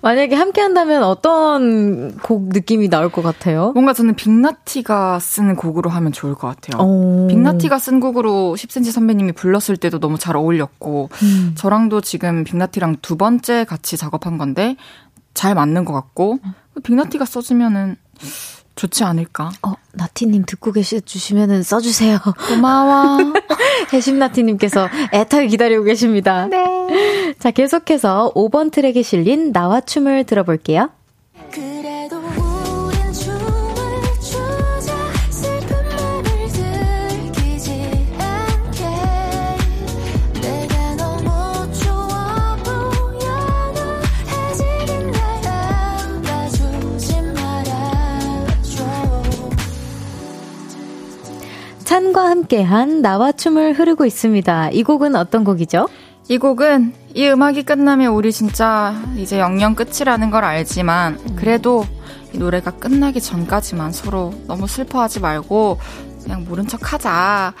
[0.00, 3.72] 만약에 함께 한다면 어떤 곡 느낌이 나올 것 같아요?
[3.72, 6.86] 뭔가 저는 빅나티가 쓴 곡으로 하면 좋을 것 같아요.
[6.86, 7.28] 오.
[7.56, 11.54] 빅나티가 쓴 곡으로 10cm 선배님이 불렀을 때도 너무 잘 어울렸고 음.
[11.56, 14.76] 저랑도 지금 빅나티랑 두 번째 같이 작업한 건데
[15.34, 16.38] 잘 맞는 것 같고
[16.82, 17.96] 빅나티가 써주면은
[18.74, 19.50] 좋지 않을까.
[19.62, 22.18] 어, 나티님 듣고 계시 주시면은 써주세요.
[22.48, 23.18] 고마워.
[23.92, 26.46] 해심나티님께서 애타게 기다리고 계십니다.
[26.46, 27.34] 네.
[27.38, 30.90] 자, 계속해서 5번 트랙에 실린 나와 춤을 들어볼게요.
[31.50, 31.95] 그래
[51.96, 54.68] 찬과 함께한 나와 춤을 흐르고 있습니다.
[54.68, 55.88] 이 곡은 어떤 곡이죠?
[56.28, 61.86] 이 곡은 이 음악이 끝나면 우리 진짜 이제 영영 끝이라는 걸 알지만 그래도
[62.34, 65.78] 이 노래가 끝나기 전까지만 서로 너무 슬퍼하지 말고
[66.22, 67.54] 그냥 모른 척 하자.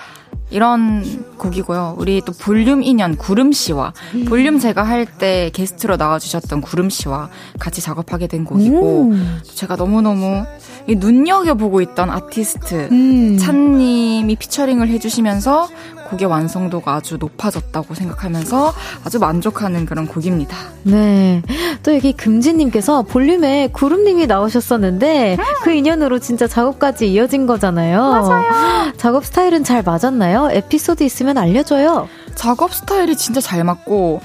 [0.48, 1.02] 이런
[1.38, 1.96] 곡이고요.
[1.98, 3.92] 우리 또 볼륨 인연 구름 씨와
[4.28, 9.40] 볼륨 제가 할 때 게스트로 나와주셨던 구름 씨와 같이 작업하게 된 곡이고 음.
[9.42, 10.44] 제가 너무너무
[10.75, 13.38] 이 눈여겨보고 있던 아티스트 음.
[13.38, 15.68] 찬님이 피처링을 해주시면서
[16.10, 18.72] 곡의 완성도가 아주 높아졌다고 생각하면서
[19.04, 20.56] 아주 만족하는 그런 곡입니다.
[20.84, 21.42] 네.
[21.82, 27.98] 또 여기 금지님께서 볼륨에 구름님이 나오셨었는데 그 인연으로 진짜 작업까지 이어진 거잖아요.
[28.00, 28.92] 맞아요.
[28.96, 30.50] 작업 스타일은 잘 맞았나요?
[30.52, 32.08] 에피소드 있으면 알려줘요.
[32.34, 34.20] 작업 스타일이 진짜 잘 맞고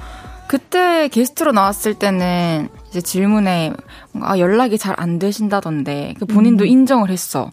[0.47, 3.73] 그때 게스트로 나왔을 때는 이제 질문에
[4.21, 7.51] 아, 연락이 잘 안 되신다던데 그 본인도 인정을 했어.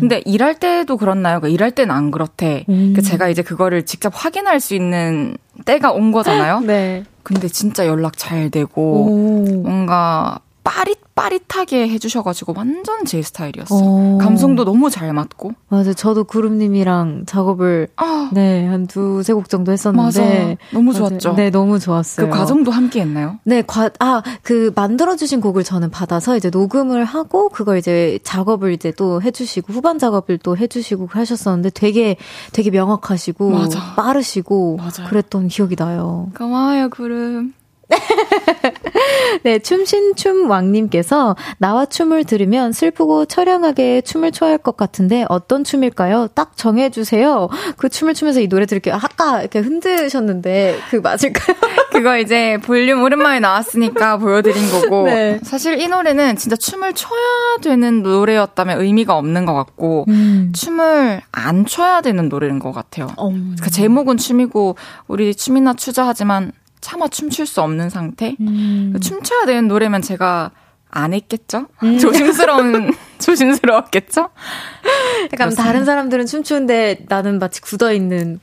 [0.00, 1.40] 근데 일할 때도 그렇나요?
[1.40, 2.62] 그러니까 일할 때는 안 그렇대.
[2.66, 6.60] 그러니까 제가 이제 그거를 직접 확인할 수 있는 때가 온 거잖아요.
[6.60, 7.02] 네.
[7.24, 9.62] 근데 진짜 연락 잘 되고 오.
[9.62, 13.78] 뭔가 빠릿빠릿하게 해주셔가지고 완전 제 스타일이었어요.
[13.80, 14.18] 오.
[14.18, 15.52] 감성도 너무 잘 맞고.
[15.68, 15.92] 맞아.
[15.92, 20.04] 저도 구름님이랑 작업을 아, 네, 한 두세 곡 정도 했었는데.
[20.04, 20.56] 맞아.
[20.72, 21.08] 너무 맞아요.
[21.08, 21.34] 좋았죠.
[21.36, 22.28] 네, 너무 좋았어요.
[22.28, 23.38] 그 과정도 함께 했나요?
[23.44, 28.92] 네, 과, 아, 그, 만들어주신 곡을 저는 받아서 이제 녹음을 하고, 그걸 이제 작업을 이제
[28.96, 32.16] 또 해주시고, 후반 작업을 또 해주시고 하셨었는데 되게,
[32.52, 33.94] 되게 명확하시고, 맞아.
[33.94, 35.08] 빠르시고, 맞아요.
[35.08, 36.28] 그랬던 기억이 나요.
[36.36, 37.54] 고마워요, 구름.
[39.44, 46.28] 네, 춤신춤 왕님께서 나와 춤을 들으면 슬프고 처량하게 춤을 춰야 할 것 같은데 어떤 춤일까요?
[46.34, 47.48] 딱 정해주세요.
[47.76, 48.94] 그 춤을 추면서 이 노래 들을게요.
[48.94, 51.56] 아까 이렇게 흔드셨는데 그 맞을까요?
[51.92, 55.04] 그거 이제 볼륨 오랜만에 나왔으니까 보여드린 거고.
[55.04, 55.38] 네.
[55.42, 60.52] 사실 이 노래는 진짜 춤을 춰야 되는 노래였다면 의미가 없는 것 같고, 음.
[60.54, 63.08] 춤을 안 춰야 되는 노래인 것 같아요.
[63.16, 63.30] 어.
[63.62, 64.76] 그 제목은 춤이고,
[65.06, 66.52] 우리 춤이나 추자 하지만
[66.86, 68.36] 차마 춤출 수 없는 상태?
[68.38, 68.94] 음.
[69.02, 70.52] 춤춰야 되는 노래면 제가
[70.88, 71.66] 안 했겠죠?
[72.00, 74.20] 조심스러운, 조심스러웠겠죠?
[74.20, 75.64] 약간 그렇습니다.
[75.64, 78.38] 다른 사람들은 춤추는데 나는 마치 굳어있는.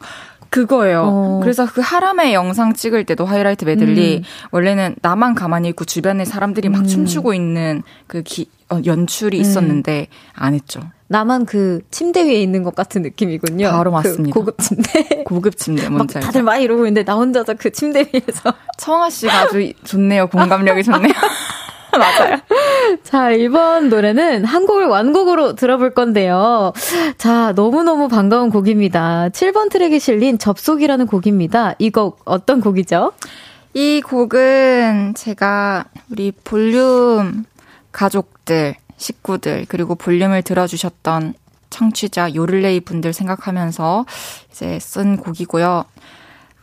[0.53, 1.01] 그거예요.
[1.03, 1.39] 어.
[1.41, 4.23] 그래서 그 하람의 영상 찍을 때도 하이라이트 메들리 음.
[4.51, 6.87] 원래는 나만 가만히 있고 주변에 사람들이 막 음.
[6.87, 10.81] 춤추고 있는 그 기, 어, 연출이 있었는데 안 했죠.
[11.07, 13.71] 나만 그 침대 위에 있는 것 같은 느낌이군요.
[13.71, 14.33] 바로 그 맞습니다.
[14.33, 15.23] 고급 침대.
[15.25, 16.27] 고급 침대 막 뭔지 알죠?
[16.27, 18.53] 다들 막 이러고 있는데 나 혼자서 그 침대 위에서.
[18.77, 20.27] 청아 씨가 아주 좋네요.
[20.27, 21.13] 공감력이 좋네요.
[21.97, 22.37] 맞아요.
[23.03, 26.73] 자, 이번 노래는 한 곡을 완곡으로 들어볼 건데요.
[27.17, 29.29] 자, 너무너무 반가운 곡입니다.
[29.29, 31.75] 7번 트랙에 실린 접속이라는 곡입니다.
[31.79, 33.11] 이 곡 어떤 곡이죠?
[33.75, 37.45] 이 곡은 제가 우리 볼륨
[37.91, 41.35] 가족들, 식구들, 그리고 볼륨을 들어주셨던
[41.69, 44.05] 청취자 요를레이 분들 생각하면서
[44.51, 45.85] 이제 쓴 곡이고요.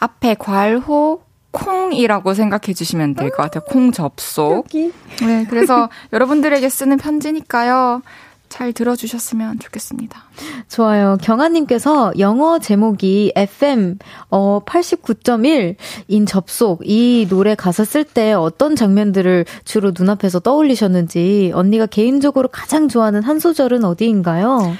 [0.00, 1.22] 앞에 괄호
[1.52, 3.64] 콩이라고 생각해 주시면 될 것 같아요.
[3.64, 4.66] 콩 접속.
[4.70, 8.02] 네, 그래서 여러분들에게 쓰는 편지니까요.
[8.48, 10.24] 잘 들어주셨으면 좋겠습니다.
[10.68, 11.16] 좋아요.
[11.22, 13.98] 경아님께서 영어 제목이 FM
[14.28, 22.48] 어 89.1인 접속 이 노래 가사 쓸 때 어떤 장면들을 주로 눈앞에서 떠올리셨는지 언니가 개인적으로
[22.48, 24.76] 가장 좋아하는 한 소절은 어디인가요?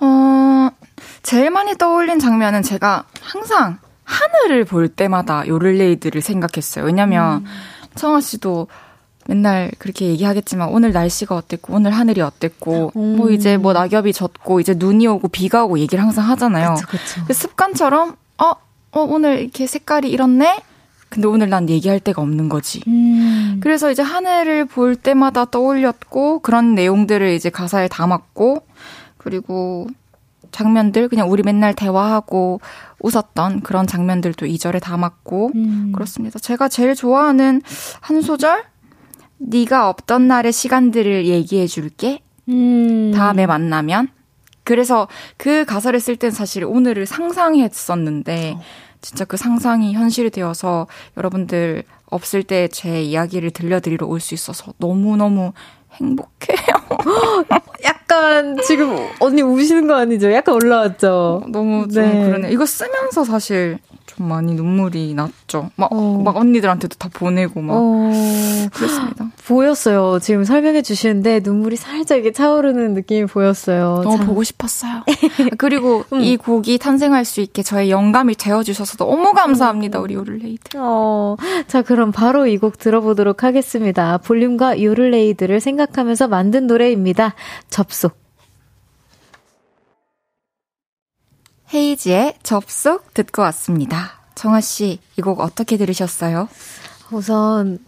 [0.00, 0.68] 어,
[1.22, 6.84] 제일 많이 떠올린 장면은 제가 항상 하늘을 볼 때마다 요를레이드를 생각했어요.
[6.84, 7.44] 왜냐면
[7.94, 8.68] 청아 씨도
[9.26, 13.16] 맨날 그렇게 얘기하겠지만 오늘 날씨가 어땠고 오늘 하늘이 어땠고 음.
[13.16, 16.74] 뭐 이제 뭐 낙엽이 졌고 이제 눈이 오고 비가 오고 얘기를 항상 하잖아요.
[16.88, 17.24] 그쵸.
[17.26, 18.50] 그 습관처럼 어,
[18.92, 20.62] 어 오늘 이렇게 색깔이 이렇네.
[21.08, 22.82] 근데 오늘 난 얘기할 데가 없는 거지.
[22.88, 23.60] 음.
[23.62, 28.66] 그래서 이제 하늘을 볼 때마다 떠올렸고 그런 내용들을 이제 가사에 담았고
[29.18, 29.86] 그리고
[30.52, 32.60] 장면들 그냥 우리 맨날 대화하고
[33.00, 35.92] 웃었던 그런 장면들도 이절에 담았고 음.
[35.94, 36.38] 그렇습니다.
[36.38, 37.62] 제가 제일 좋아하는
[38.00, 38.64] 한 소절
[39.38, 42.20] 네가 없던 날의 시간들을 얘기해 줄게.
[42.48, 43.12] 음.
[43.14, 44.08] 다음에 만나면.
[44.64, 48.56] 그래서 그 가사를 쓸 땐 사실 오늘을 상상했었는데
[49.00, 50.86] 진짜 그 상상이 현실이 되어서
[51.16, 55.52] 여러분들 없을 때 제 이야기를 들려드리러 올 수 있어서 너무너무
[55.94, 56.66] 행복해요.
[57.84, 60.30] 약 간 지금 언니 우시는 거 아니죠?
[60.32, 61.44] 약간 올라왔죠?
[61.48, 62.26] 너무 좀 네.
[62.26, 62.52] 그러네.
[62.52, 65.70] 이거 쓰면서 사실 좀 많이 눈물이 났죠.
[65.76, 66.20] 막, 어.
[66.24, 68.10] 막 언니들한테도 다 보내고 막 어,
[68.72, 69.30] 그랬습니다.
[69.46, 70.18] 보였어요.
[70.20, 74.00] 지금 설명해 주시는데 눈물이 살짝 이렇게 차오르는 느낌이 보였어요.
[74.04, 74.26] 너무 참.
[74.26, 75.02] 보고 싶었어요.
[75.58, 80.76] 그리고 이 곡이 탄생할 수 있게 저의 영감이 되어주셔서 너무 감사합니다, 우리 요를레이드.
[80.78, 81.36] 어,
[81.66, 84.18] 자, 그럼 바로 이 곡 들어보도록 하겠습니다.
[84.18, 87.34] 볼륨과 요를레이드를 생각하면서 만든 노래입니다.
[87.70, 88.21] 접속.
[91.72, 94.20] 헤이지의 접속 듣고 왔습니다.
[94.34, 96.48] 정아 씨, 이 곡 어떻게 들으셨어요?
[97.10, 97.78] 우선,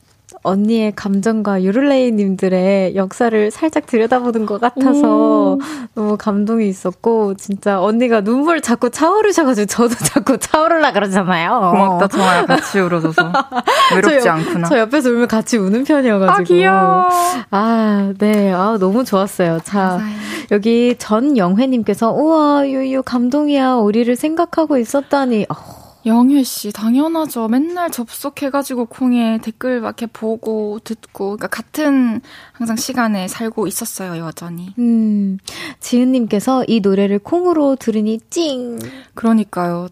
[0.45, 5.59] 언니의 감정과 요를레이님들의 역사를 살짝 들여다보는 것 같아서
[5.95, 11.71] 너무 감동이 있었고, 진짜 언니가 눈물 자꾸 차오르셔가지고 저도 자꾸 차오르라 그러잖아요.
[11.73, 12.47] 고맙다, 정아야.
[12.47, 13.23] 같이 울어줘서.
[13.97, 14.69] 외롭지 저 옆- 않구나.
[14.69, 16.33] 저 옆에서 울면 같이 우는 편이어가지고.
[16.33, 17.09] 아, 귀여워.
[17.51, 18.53] 아, 네.
[18.53, 19.61] 아, 너무 좋았어요.
[19.65, 20.19] 자, 감사해요.
[20.51, 23.77] 여기 전영회님께서, 우와, 유유, 감동이야.
[23.77, 25.47] 우리를 생각하고 있었다니.
[25.49, 27.49] 어, 영혜 씨, 당연하죠.
[27.49, 32.21] 맨날 접속해가지고 콩에 댓글 막 이렇게 보고 듣고, 그러니까 같은
[32.53, 34.75] 항상 시간에 살고 있었어요, 여전히.
[34.79, 35.39] 음,
[35.81, 38.79] 지은님께서 이 노래를 콩으로 들으니 찡.
[39.15, 39.89] 그러니까요.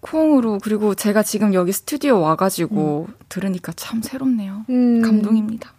[0.00, 4.64] 콩으로, 그리고 제가 지금 여기 스튜디오 와가지고 들으니까 참 새롭네요.
[4.68, 5.72] 음, 감동입니다.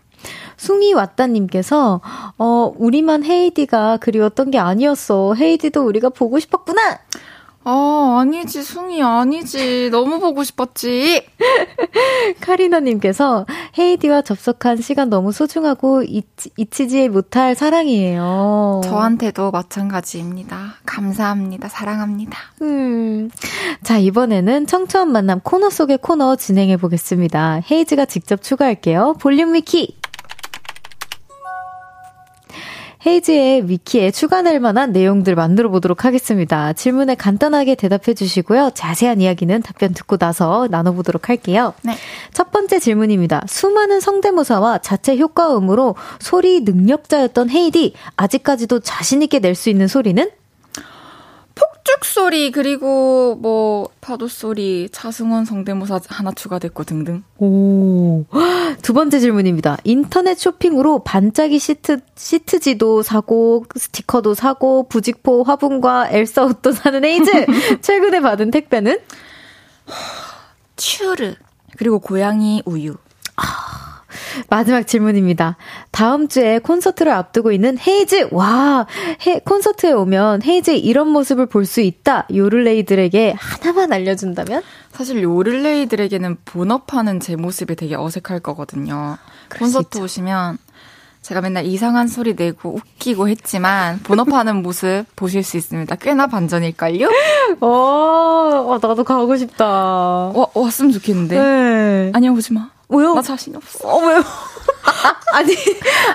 [0.57, 2.01] 숭이 왔다님께서,
[2.37, 5.33] 어, 우리만 헤이디가 그리웠던 게 아니었어.
[5.35, 6.99] 헤이디도 우리가 보고 싶었구나!
[7.63, 9.89] 아, 아니지, 숭이 아니지.
[9.91, 11.25] 너무 보고 싶었지.
[12.41, 13.45] 카리나님께서
[13.77, 16.25] 헤이디와 접속한 시간 너무 소중하고 잊,
[16.57, 18.81] 잊히 지 못할 사랑이에요.
[18.83, 20.75] 저한테도 마찬가지입니다.
[20.85, 21.69] 감사합니다.
[21.69, 22.37] 사랑합니다.
[22.63, 23.29] 음.
[23.83, 27.61] 자, 이번에는 청초한 만남 코너 속의 코너 진행해 보겠습니다.
[27.69, 29.15] 헤이즈가 직접 추가할게요.
[29.19, 30.00] 볼륨 위키!
[33.05, 36.73] 헤이즈의 위키에 추가될 만한 내용들 만들어 보도록 하겠습니다.
[36.73, 38.71] 질문에 간단하게 대답해 주시고요.
[38.73, 41.73] 자세한 이야기는 답변 듣고 나서 나눠보도록 할게요.
[41.83, 41.95] 네.
[42.33, 43.43] 첫 번째 질문입니다.
[43.47, 50.29] 수많은 성대모사와 자체 효과음으로 소리 능력자였던 헤이디, 아직까지도 자신있게 낼 수 있는 소리는?
[51.55, 57.23] 폭죽 소리 그리고 뭐 파도 소리 차승원 성대모사 하나 추가됐고 등등.
[57.37, 58.25] 오.
[58.81, 59.77] 두 번째 질문입니다.
[59.83, 67.45] 인터넷 쇼핑으로 반짝이 시트, 시트지도 사고, 스티커도 사고, 부직포 화분과 엘사 옷도 사는 헤이즈!
[67.81, 68.99] 최근에 받은 택배는?
[70.77, 71.35] 츄르
[71.77, 72.95] 그리고 고양이 우유.
[74.49, 75.57] 마지막 질문입니다.
[75.91, 78.29] 다음 주에 콘서트를 앞두고 있는 헤이즈!
[78.31, 78.85] 와!
[79.25, 82.27] 헤, 콘서트에 오면 헤이즈의 이런 모습을 볼 수 있다.
[82.33, 84.61] 요를레이들에게 하나만 알려준다면?
[84.91, 89.17] 사실 요를레이들에게는 본업하는 제 모습이 되게 어색할 거거든요.
[89.57, 89.99] 콘서트.
[89.99, 90.57] 오시면
[91.21, 95.95] 제가 맨날 이상한 소리 내고 웃기고 했지만 본업하는 모습 보실 수 있습니다.
[95.97, 97.07] 꽤나 반전일걸요?
[97.61, 99.65] 어, 어, 나도 가고 싶다.
[99.67, 101.37] 와, 왔으면 좋겠는데.
[101.39, 102.11] 네.
[102.15, 102.70] 아니야, 오지 마.
[102.91, 103.13] 왜요?
[103.13, 103.87] 나 자신 없어.
[103.87, 104.21] 어, 왜요?
[105.33, 105.53] 아니,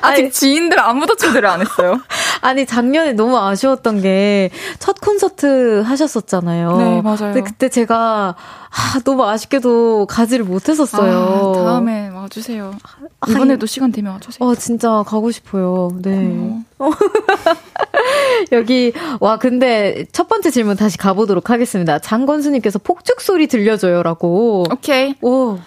[0.03, 2.01] 아직 아니, 지인들 아무도 초대를 안 했어요.
[2.43, 6.77] 아니, 작년에 너무 아쉬웠던 게, 첫 콘서트 하셨었잖아요.
[6.77, 7.33] 네, 맞아요.
[7.33, 11.55] 근데 그때 제가, 아, 너무 아쉽게도 가지를 못했었어요.
[11.57, 12.75] 아, 다음에 와주세요.
[13.27, 14.47] 이번에도 시간 되면 와주세요.
[14.47, 15.91] 어, 진짜 가고 싶어요.
[16.03, 16.63] 네.
[16.79, 16.91] 어.
[18.53, 21.99] 여기, 와, 근데 첫 번째 질문 다시 가보도록 하겠습니다.
[21.99, 24.65] 장건수님께서 폭죽 소리 들려줘요라고.
[24.71, 25.15] 오케이.
[25.23, 25.59] 오.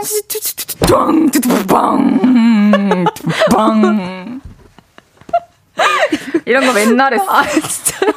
[0.00, 2.20] 뚜뚜뚜뚜, 뚜뚜빵,
[3.48, 4.40] 뚜빵.
[6.46, 7.24] 이런 거 맨날 했어.
[7.28, 8.12] 아, 진짜요?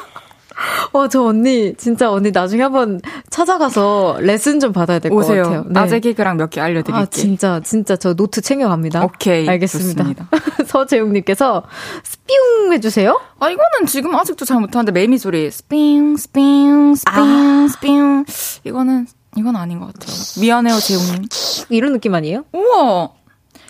[0.92, 5.18] 와, 저 언니, 진짜 언니 나중에 한번 찾아가서 레슨 좀 받아야 될 것.
[5.26, 5.62] 같아요.
[5.66, 5.68] 네.
[5.70, 7.02] 낮에 개그랑 몇 개 알려드릴게요.
[7.02, 9.04] 아, 진짜, 진짜 저 노트 챙겨갑니다.
[9.04, 10.04] 오케이, 알겠습니다.
[10.66, 11.64] 서재웅님께서
[12.02, 13.20] 스피웅 해주세요?
[13.40, 15.50] 아, 이거는 지금 아직도 잘 못하는데 매미 소리.
[15.50, 17.66] 스핑, 스핑, 스핑, 아.
[17.70, 18.24] 스핑.
[18.64, 19.06] 이거는,
[19.36, 20.14] 이건 아닌 것 같아요.
[20.40, 21.24] 미안해요, 재웅님.
[21.70, 22.44] 이런 느낌 아니에요?
[22.52, 23.10] 우와!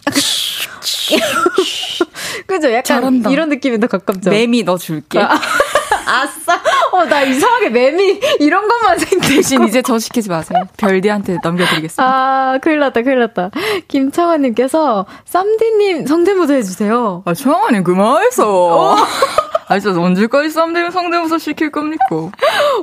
[2.47, 2.69] 그죠?
[2.71, 3.31] 약간 잘한다.
[3.31, 4.31] 이런 느낌이 더 가깝죠?
[4.31, 5.21] 매미 너 줄게.
[6.07, 6.61] 아싸!
[6.93, 9.37] 어, 나 이상하게 매미, 이런 것만 생각해.
[9.37, 10.61] 대신 이제 저 시키지 마세요.
[10.77, 12.05] 별디한테 넘겨드리겠습니다.
[12.05, 13.51] 아, 큰일 났다, 큰일 났다.
[13.89, 17.23] 김창환님께서, 쌈디님 성대모사 해주세요.
[17.25, 18.97] 아, 청아님 그만해서.
[19.67, 22.05] 아, 진짜 언제까지 쌈대면 성대모사 시킬 겁니까?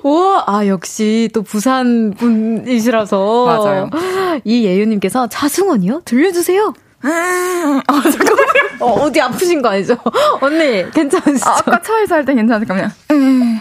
[0.04, 3.46] 우와, 아, 역시 또 부산 분이시라서.
[3.46, 3.90] 맞아요.
[4.44, 6.02] 이 예유님께서, 자승원이요?
[6.06, 6.74] 들려주세요.
[7.04, 8.52] 아, 잠깐만요.
[8.80, 9.96] 어, 어디 아프신 거 아니죠?
[10.42, 11.50] 언니, 괜찮으시죠?
[11.50, 12.92] 아, 아까 차에서 할 때 괜찮으니까 그냥.
[13.12, 13.60] 음,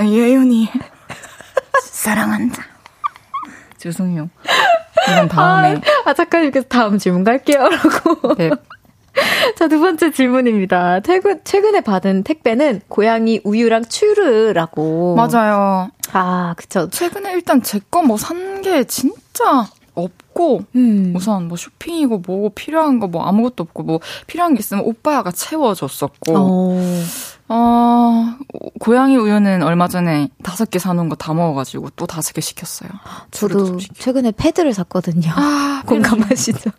[0.00, 0.70] 예윤이
[1.82, 2.62] 사랑한다.
[3.78, 4.28] 죄송해요.
[5.10, 5.80] 이건 다음에.
[6.04, 7.68] 아, 작가님께서 다음 질문 갈게요.
[7.68, 8.34] 라고.
[8.34, 8.50] 네.
[9.56, 11.00] 자, 두 번째 질문입니다.
[11.00, 15.16] 최근, 최근에 받은 택배는 고양이 우유랑 추르라고.
[15.16, 15.90] 맞아요.
[16.12, 16.88] 아, 그쵸.
[16.90, 21.12] 최근에 일단 제 거 뭐 산 게 진짜 없고 음.
[21.16, 26.32] 우선 뭐 쇼핑이고 뭐고 필요한 거 뭐 아무것도 없고 뭐 필요한 게 있으면 오빠가 채워줬었고
[26.36, 26.80] 어.
[27.48, 28.34] 어
[28.80, 32.90] 고양이 우유는 얼마 전에 다섯 개 사놓은 거 다 먹어가지고 또 다섯 개 시켰어요.
[33.30, 33.78] 저도.
[33.98, 35.30] 최근에 패드를 샀거든요.
[35.34, 36.70] 아 공감하시죠?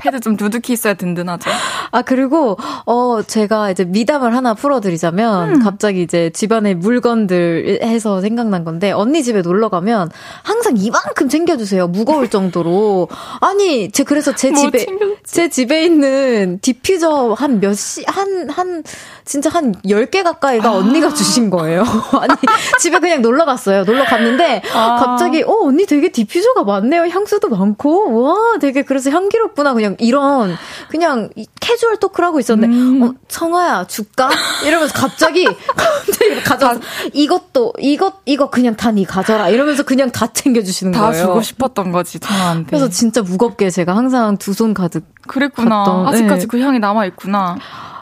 [0.00, 1.50] 패드 좀 두둑히 있어야 든든하죠.
[1.90, 2.56] 아, 그리고,
[2.86, 5.58] 어, 제가 이제 미담을 하나 풀어드리자면, 음.
[5.64, 10.08] 갑자기 이제 집안의 물건들 해서 생각난 건데, 언니 집에 놀러 가면
[10.44, 11.88] 항상 이만큼 챙겨주세요.
[11.88, 13.08] 무거울 정도로.
[13.40, 15.22] 아니, 제, 그래서 제 뭐 집에, 챙겨줬지?
[15.34, 18.84] 제 집에 있는 디퓨저 한 몇 시, 한, 한,
[19.24, 21.82] 진짜 한 10개 가까이가 언니가 주신 거예요.
[22.20, 22.32] 아니,
[22.80, 23.84] 집에 그냥 놀러 갔어요.
[23.84, 24.96] 놀러 갔는데, 아.
[24.96, 27.06] 갑자기, 어, 언니 되게 디퓨저가 많네요.
[27.08, 29.74] 향수도 많고, 와, 되게 그래서 향기롭구나.
[29.74, 30.56] 그냥 이런,
[30.90, 33.02] 그냥 이 casual talk를 하고 있었는데, 음.
[33.02, 34.28] 어, 청아야, 줄까?
[34.64, 35.44] 이러면서 갑자기,
[35.76, 36.80] 갑자기 가져와서,
[37.12, 39.48] 이것도, 이것, 이거 그냥 다 니 가져라.
[39.50, 41.26] 이러면서 그냥 다 챙겨주시는 다 거예요.
[41.26, 42.66] 주고 싶었던 거지 청아한테.
[42.70, 45.84] 그래서 진짜 무겁게 제가 항상 두 손 가득, 그랬구나.
[45.84, 46.46] 갔던, 아직까지 네.
[46.48, 47.56] 그 향이 남아 있구나.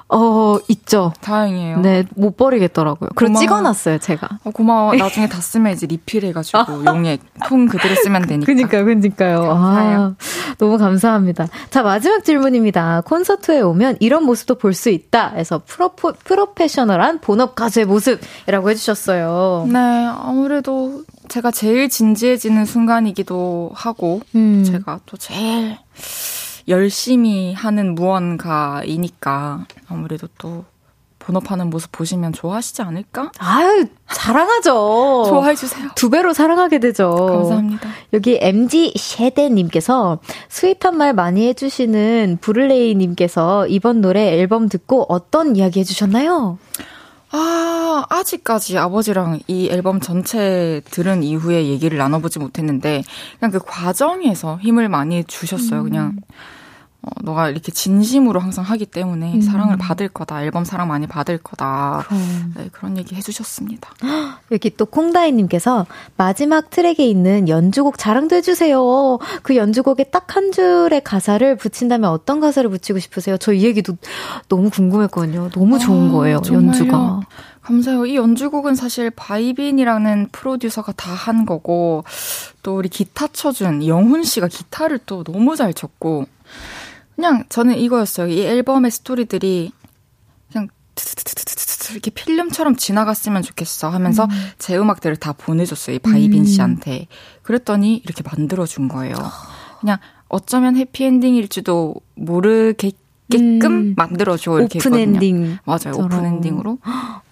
[0.09, 1.13] 어, 있죠.
[1.21, 1.79] 다행이에요.
[1.81, 3.11] 네, 못 버리겠더라고요.
[3.17, 3.41] 그리고 고마워요.
[3.41, 4.29] 찍어놨어요, 제가.
[4.45, 4.95] 어, 고마워.
[4.95, 8.47] 나중에 다 쓰면 이제 리필해가지고 용액 통 그대로 쓰면 되니까.
[8.47, 9.41] 그니까요, 그니까요.
[9.49, 9.99] 감사해요.
[10.01, 11.49] 아, 너무 감사합니다.
[11.71, 13.03] 자, 마지막 질문입니다.
[13.05, 15.31] 콘서트에 오면 이런 모습도 볼 수 있다.
[15.31, 19.67] 해서 프로포, 프로페셔널한 본업 가수의 모습이라고 해주셨어요.
[19.73, 24.63] 네, 아무래도 제가 제일 진지해지는 순간이기도 하고, 음.
[24.65, 25.79] 제가 또 제일
[26.69, 30.65] 열심히 하는 무언가이니까 아무래도 또
[31.19, 33.33] 본업하는 모습 보시면 좋아하시지 않을까?
[33.39, 35.25] 아유, 사랑하죠.
[35.27, 35.91] 좋아해주세요.
[35.97, 37.11] 두 배로 사랑하게 되죠.
[37.11, 37.89] 감사합니다.
[38.13, 46.59] 여기 MG 셰데님께서 스윗한 말 많이 해주시는 부를레이님께서 이번 노래 앨범 듣고 어떤 이야기 해주셨나요?
[47.33, 53.03] 아, 아직까지 아버지랑 이 앨범 전체 들은 이후에 얘기를 나눠보지 못했는데,
[53.41, 55.83] 그냥 그 과정에서 힘을 많이 주셨어요.
[55.83, 56.17] 그냥,
[57.07, 59.41] 어, 너가 이렇게 진심으로 항상 하기 때문에 음.
[59.41, 60.43] 사랑을 받을 거다.
[60.43, 62.05] 앨범 사랑 많이 받을 거다.
[62.09, 62.53] 그럼.
[62.57, 63.89] 네, 그런 얘기 해주셨습니다.
[64.53, 65.87] 여기 또 콩다이님께서
[66.17, 69.19] 마지막 트랙에 있는 연주곡 자랑도 해주세요.
[69.43, 73.39] 그 연주곡에 딱 한 줄의 가사를 붙인다면 어떤 가사를 붙이고 싶으세요?
[73.39, 73.97] 저 이 얘기도
[74.49, 75.51] 너무 궁금했거든요.
[75.51, 76.67] 너무 좋은 아, 거예요, 정말요?
[76.67, 77.21] 연주가.
[77.63, 78.05] 감사해요.
[78.07, 82.05] 이 연주곡은 사실 바이빈이라는 프로듀서가 다 한 거고,
[82.63, 86.27] 또 우리 기타 쳐준 영훈 씨가 기타를 또 너무 잘 쳤고,
[87.17, 88.29] 그냥 저는 이거였어요.
[88.29, 89.73] 이 앨범의 스토리들이
[90.53, 90.69] 그냥
[91.91, 95.97] 이렇게 필름처럼 지나갔으면 좋겠어 하면서 제 음악들을 다 보내줬어요.
[95.97, 97.07] 이 바이빈 씨한테.
[97.43, 99.15] 그랬더니 이렇게 만들어준 거예요.
[99.81, 99.99] 그냥
[100.29, 102.93] 어쩌면 해피엔딩일지도 모르게끔
[103.35, 103.95] 음.
[103.97, 104.59] 만들어줘.
[104.59, 105.17] 이렇게 오픈 했거든요.
[105.17, 105.59] 엔딩.
[105.65, 105.93] 맞아요.
[105.95, 106.05] 처럼.
[106.07, 106.79] open ending으로.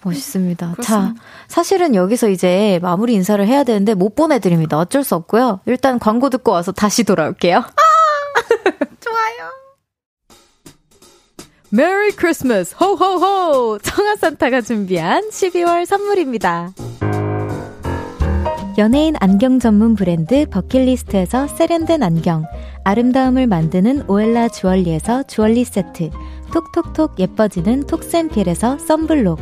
[0.03, 0.67] 멋있습니다.
[0.67, 1.21] 자, 그렇습니다.
[1.47, 4.77] 사실은 여기서 이제 마무리 인사를 해야 되는데 못 보내드립니다.
[4.77, 5.61] 어쩔 수 없고요.
[5.65, 7.63] 일단 광고 듣고 와서 다시 돌아올게요.
[8.99, 9.64] 좋아요.
[11.75, 16.71] Merry Christmas 호호호 청아 산타가 준비한 12월 선물입니다.
[18.77, 22.45] 연예인 안경 전문 브랜드 버킷리스트에서 세련된 안경,
[22.85, 26.11] 아름다움을 만드는 오엘라 주얼리에서 주얼리 세트,
[26.53, 29.41] 톡톡톡 예뻐지는 톡센필에서 썬블록,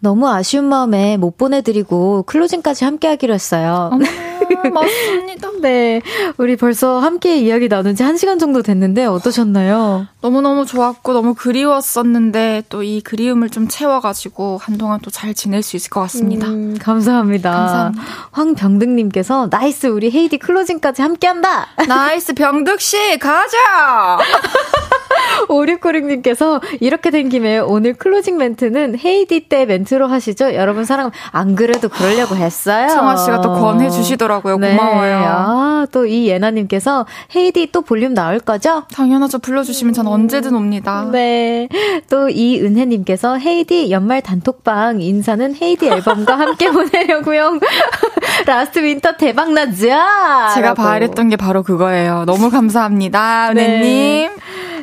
[0.00, 3.90] 너무 아쉬운 마음에 못 보내드리고 closing까지 함께 하기로 했어요.
[4.72, 5.48] 맞습니다.
[5.62, 6.00] 네.
[6.38, 10.06] 우리 벌써 함께 이야기 나눈 지 한 시간 정도 됐는데 어떠셨나요?
[10.20, 15.90] 너무너무 좋았고 너무 그리웠었는데 또 이 그리움을 좀 채워가지고 한동안 또 잘 지낼 수 있을
[15.90, 16.46] 것 같습니다.
[16.48, 17.50] 음, 감사합니다.
[17.50, 18.04] 감사합니다.
[18.32, 21.66] 황병득님께서 nice 우리 헤이디 closing까지 함께 한다.
[21.88, 24.18] nice 병득씨 가자!
[25.48, 30.54] 5696님께서 이렇게 된 김에 오늘 closing 멘트는 헤이디 때 멘트로 하시죠?
[30.54, 32.88] 여러분 사랑 안 그래도 그러려고 했어요.
[32.88, 34.58] 청아 씨가 또 권해 주시더 라고요.
[34.58, 34.76] 네.
[34.76, 35.16] 고마워요.
[35.24, 37.04] 아, 또 이 예나님께서
[37.34, 38.84] 헤이디 또 볼륨 나올 거죠?
[38.94, 39.38] 당연하죠.
[39.40, 41.08] 불러주시면 전 언제든 옵니다.
[41.10, 41.68] 네.
[42.08, 47.58] 또 이은혜님께서 헤이디 연말 단톡방 인사는 헤이디 앨범과 함께 보내려고요.
[48.46, 50.52] 라스트 윈터 대박 나자.
[50.54, 50.74] 제가.
[50.74, 52.24] 바랬던 게 바로 그거예요.
[52.26, 53.66] 너무 감사합니다, 네.
[53.66, 54.30] 은혜님.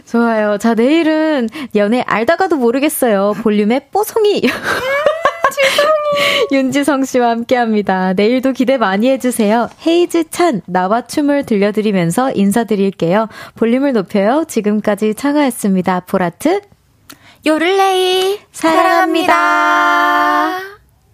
[0.06, 0.58] 좋아요.
[0.58, 3.34] 자, 내일은 연애 알다가도 모르겠어요.
[3.42, 4.42] 볼륨의 뽀송이.
[6.52, 8.14] 윤지성 씨와 함께 합니다.
[8.14, 9.70] 내일도 기대 많이 해주세요.
[9.86, 13.28] 헤이즈 찬, 나와 춤을 들려드리면서 인사드릴게요.
[13.56, 14.46] 볼륨을 높여요.
[14.48, 16.02] 지금까지 창아였습니다.
[16.02, 16.62] 보라트.
[17.46, 19.34] 요를레이 사랑합니다.